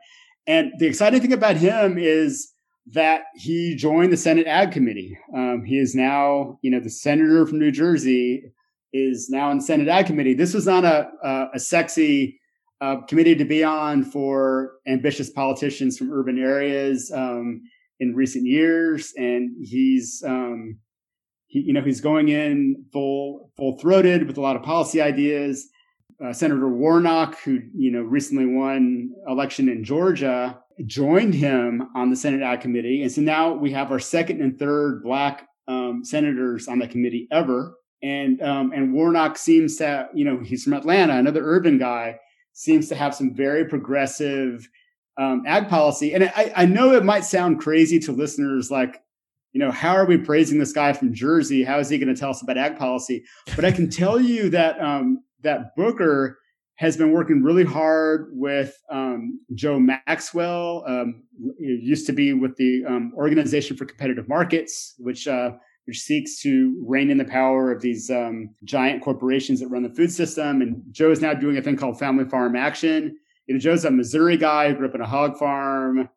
[0.47, 2.53] And the exciting thing about him is
[2.93, 5.19] that he joined the Senate Ag Committee.
[5.35, 8.53] Um, he is now, you know, the senator from New Jersey
[8.93, 10.35] is now in the Senate Ag Committee.
[10.35, 12.39] This was not a a, a sexy
[12.81, 17.63] uh, committee to be on for ambitious politicians from urban areas um,
[18.01, 20.23] in recent years, and he's.
[20.27, 20.79] Um,
[21.51, 25.67] he, you know, he's going in full full throated with a lot of policy ideas.
[26.23, 32.17] Uh, Senator Warnock, who you know recently won election in Georgia, joined him on the
[32.17, 33.03] Senate Ag Committee.
[33.03, 37.29] And so now we have our second and third black um, senators on the committee
[37.31, 37.75] ever.
[38.03, 42.19] And um, and Warnock seems to, you know, he's from Atlanta, another urban guy,
[42.59, 44.69] seems to have some very progressive
[45.17, 46.13] um, ag policy.
[46.13, 49.01] And I, I know it might sound crazy to listeners, like,
[49.53, 51.63] you know, how are we praising this guy from Jersey?
[51.63, 53.23] How is he going to tell us about ag policy?
[53.55, 56.37] But I can tell you that um, that Booker
[56.79, 60.83] has been working really hard with um, Joe Maxwell.
[60.85, 61.23] Um,
[61.61, 65.53] used to be with the um, Organization for Competitive Markets, which uh,
[65.89, 69.89] which seeks to rein in the power of these um, giant corporations that run the
[69.89, 70.63] food system.
[70.63, 73.17] And Joe is now doing a thing called Family Farm Action.
[73.47, 76.09] You know, Joe's a Missouri guy, grew up in a hog farm.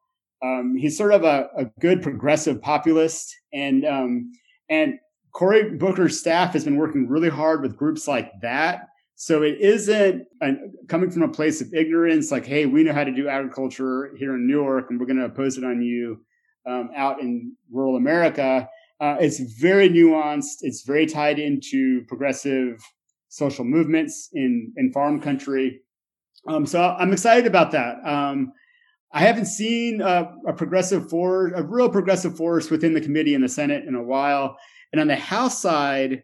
[0.43, 4.31] Um, he's sort of a, a, good progressive populist, and um,
[4.69, 4.95] and
[5.33, 8.87] Cory Booker's staff has been working really hard with groups like that
[9.21, 13.03] so it isn't an, coming from a place of ignorance, like, hey, we know how
[13.03, 16.25] to do agriculture here in New York, and we're going to impose it on you
[16.65, 18.67] um, out in rural America.
[19.01, 20.59] Uh, it's very nuanced.
[20.61, 22.79] It's very tied into progressive
[23.29, 25.81] social movements in in farm country.
[26.47, 27.97] Um, so I'm excited about that.
[28.05, 28.53] Um,
[29.13, 33.41] I haven't seen a, a progressive force, a real progressive force within the committee in
[33.41, 34.57] the Senate in a while.
[34.91, 36.23] And on the House side,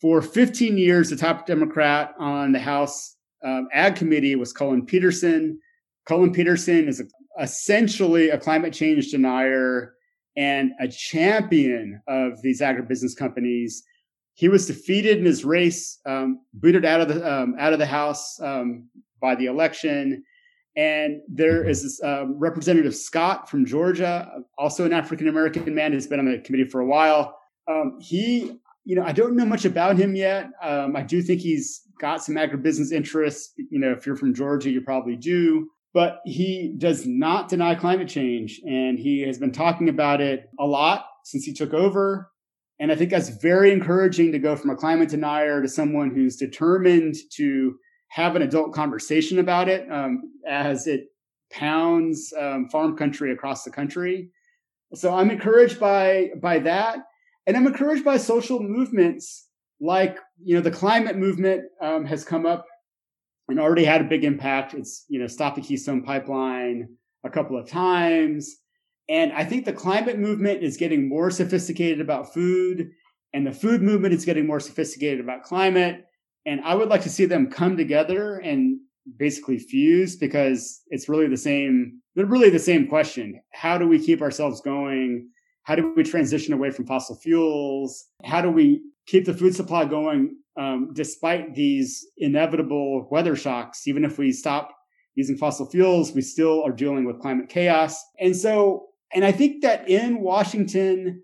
[0.00, 5.58] for 15 years, the top Democrat on the House um, Ag Committee was Collin Peterson.
[6.06, 7.04] Collin Peterson is a,
[7.42, 9.95] essentially a climate change denier
[10.36, 13.82] and a champion of these agribusiness companies.
[14.34, 17.86] He was defeated in his race, um, booted out of the um, out of the
[17.86, 18.88] House um,
[19.20, 20.22] by the election.
[20.76, 26.06] And there is this um, Representative Scott from Georgia, also an African American man who's
[26.06, 27.38] been on the committee for a while.
[27.66, 30.48] Um, he you know, I don't know much about him yet.
[30.62, 33.52] Um, I do think he's got some agribusiness interests.
[33.56, 35.68] You know, if you're from Georgia, you probably do.
[35.96, 38.60] But he does not deny climate change.
[38.66, 42.30] And he has been talking about it a lot since he took over.
[42.78, 46.36] And I think that's very encouraging to go from a climate denier to someone who's
[46.36, 47.76] determined to
[48.08, 51.06] have an adult conversation about it um, as it
[51.50, 54.28] pounds um, farm country across the country.
[54.92, 56.98] So I'm encouraged by by that.
[57.46, 59.48] And I'm encouraged by social movements
[59.80, 62.66] like, you know, the climate movement um, has come up
[63.48, 64.74] and already had a big impact.
[64.74, 66.88] It's, you know, stopped the Keystone pipeline
[67.24, 68.56] a couple of times.
[69.08, 72.90] And I think the climate movement is getting more sophisticated about food,
[73.32, 76.04] and the food movement is getting more sophisticated about climate.
[76.44, 78.78] And I would like to see them come together and
[79.18, 83.40] basically fuse because it's really the same, they're really the same question.
[83.52, 85.28] How do we keep ourselves going?
[85.62, 88.06] How do we transition away from fossil fuels?
[88.24, 93.86] How do we keep the food supply going um, despite these inevitable weather shocks?
[93.86, 94.76] Even if we stop
[95.14, 98.02] using fossil fuels, we still are dealing with climate chaos.
[98.20, 101.22] And so, and I think that in Washington,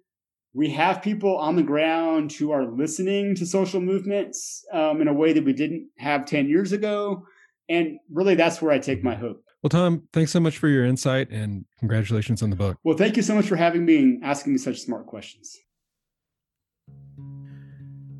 [0.55, 5.13] we have people on the ground who are listening to social movements um, in a
[5.13, 7.25] way that we didn't have 10 years ago.
[7.69, 9.43] And really, that's where I take my hope.
[9.63, 12.79] Well, Tom, thanks so much for your insight and congratulations on the book.
[12.83, 15.57] Well, thank you so much for having me and asking me such smart questions.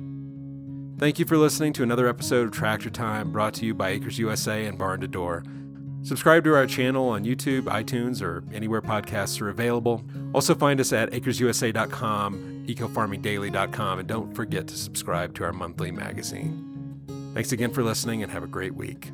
[0.98, 4.18] Thank you for listening to another episode of Tractor Time brought to you by Acres
[4.18, 5.44] USA and Barn to Door.
[6.02, 10.04] Subscribe to our channel on YouTube, iTunes, or anywhere podcasts are available.
[10.32, 16.64] Also, find us at acresusa.com, ecofarmingdaily.com, and don't forget to subscribe to our monthly magazine.
[17.34, 19.10] Thanks again for listening and have a great week.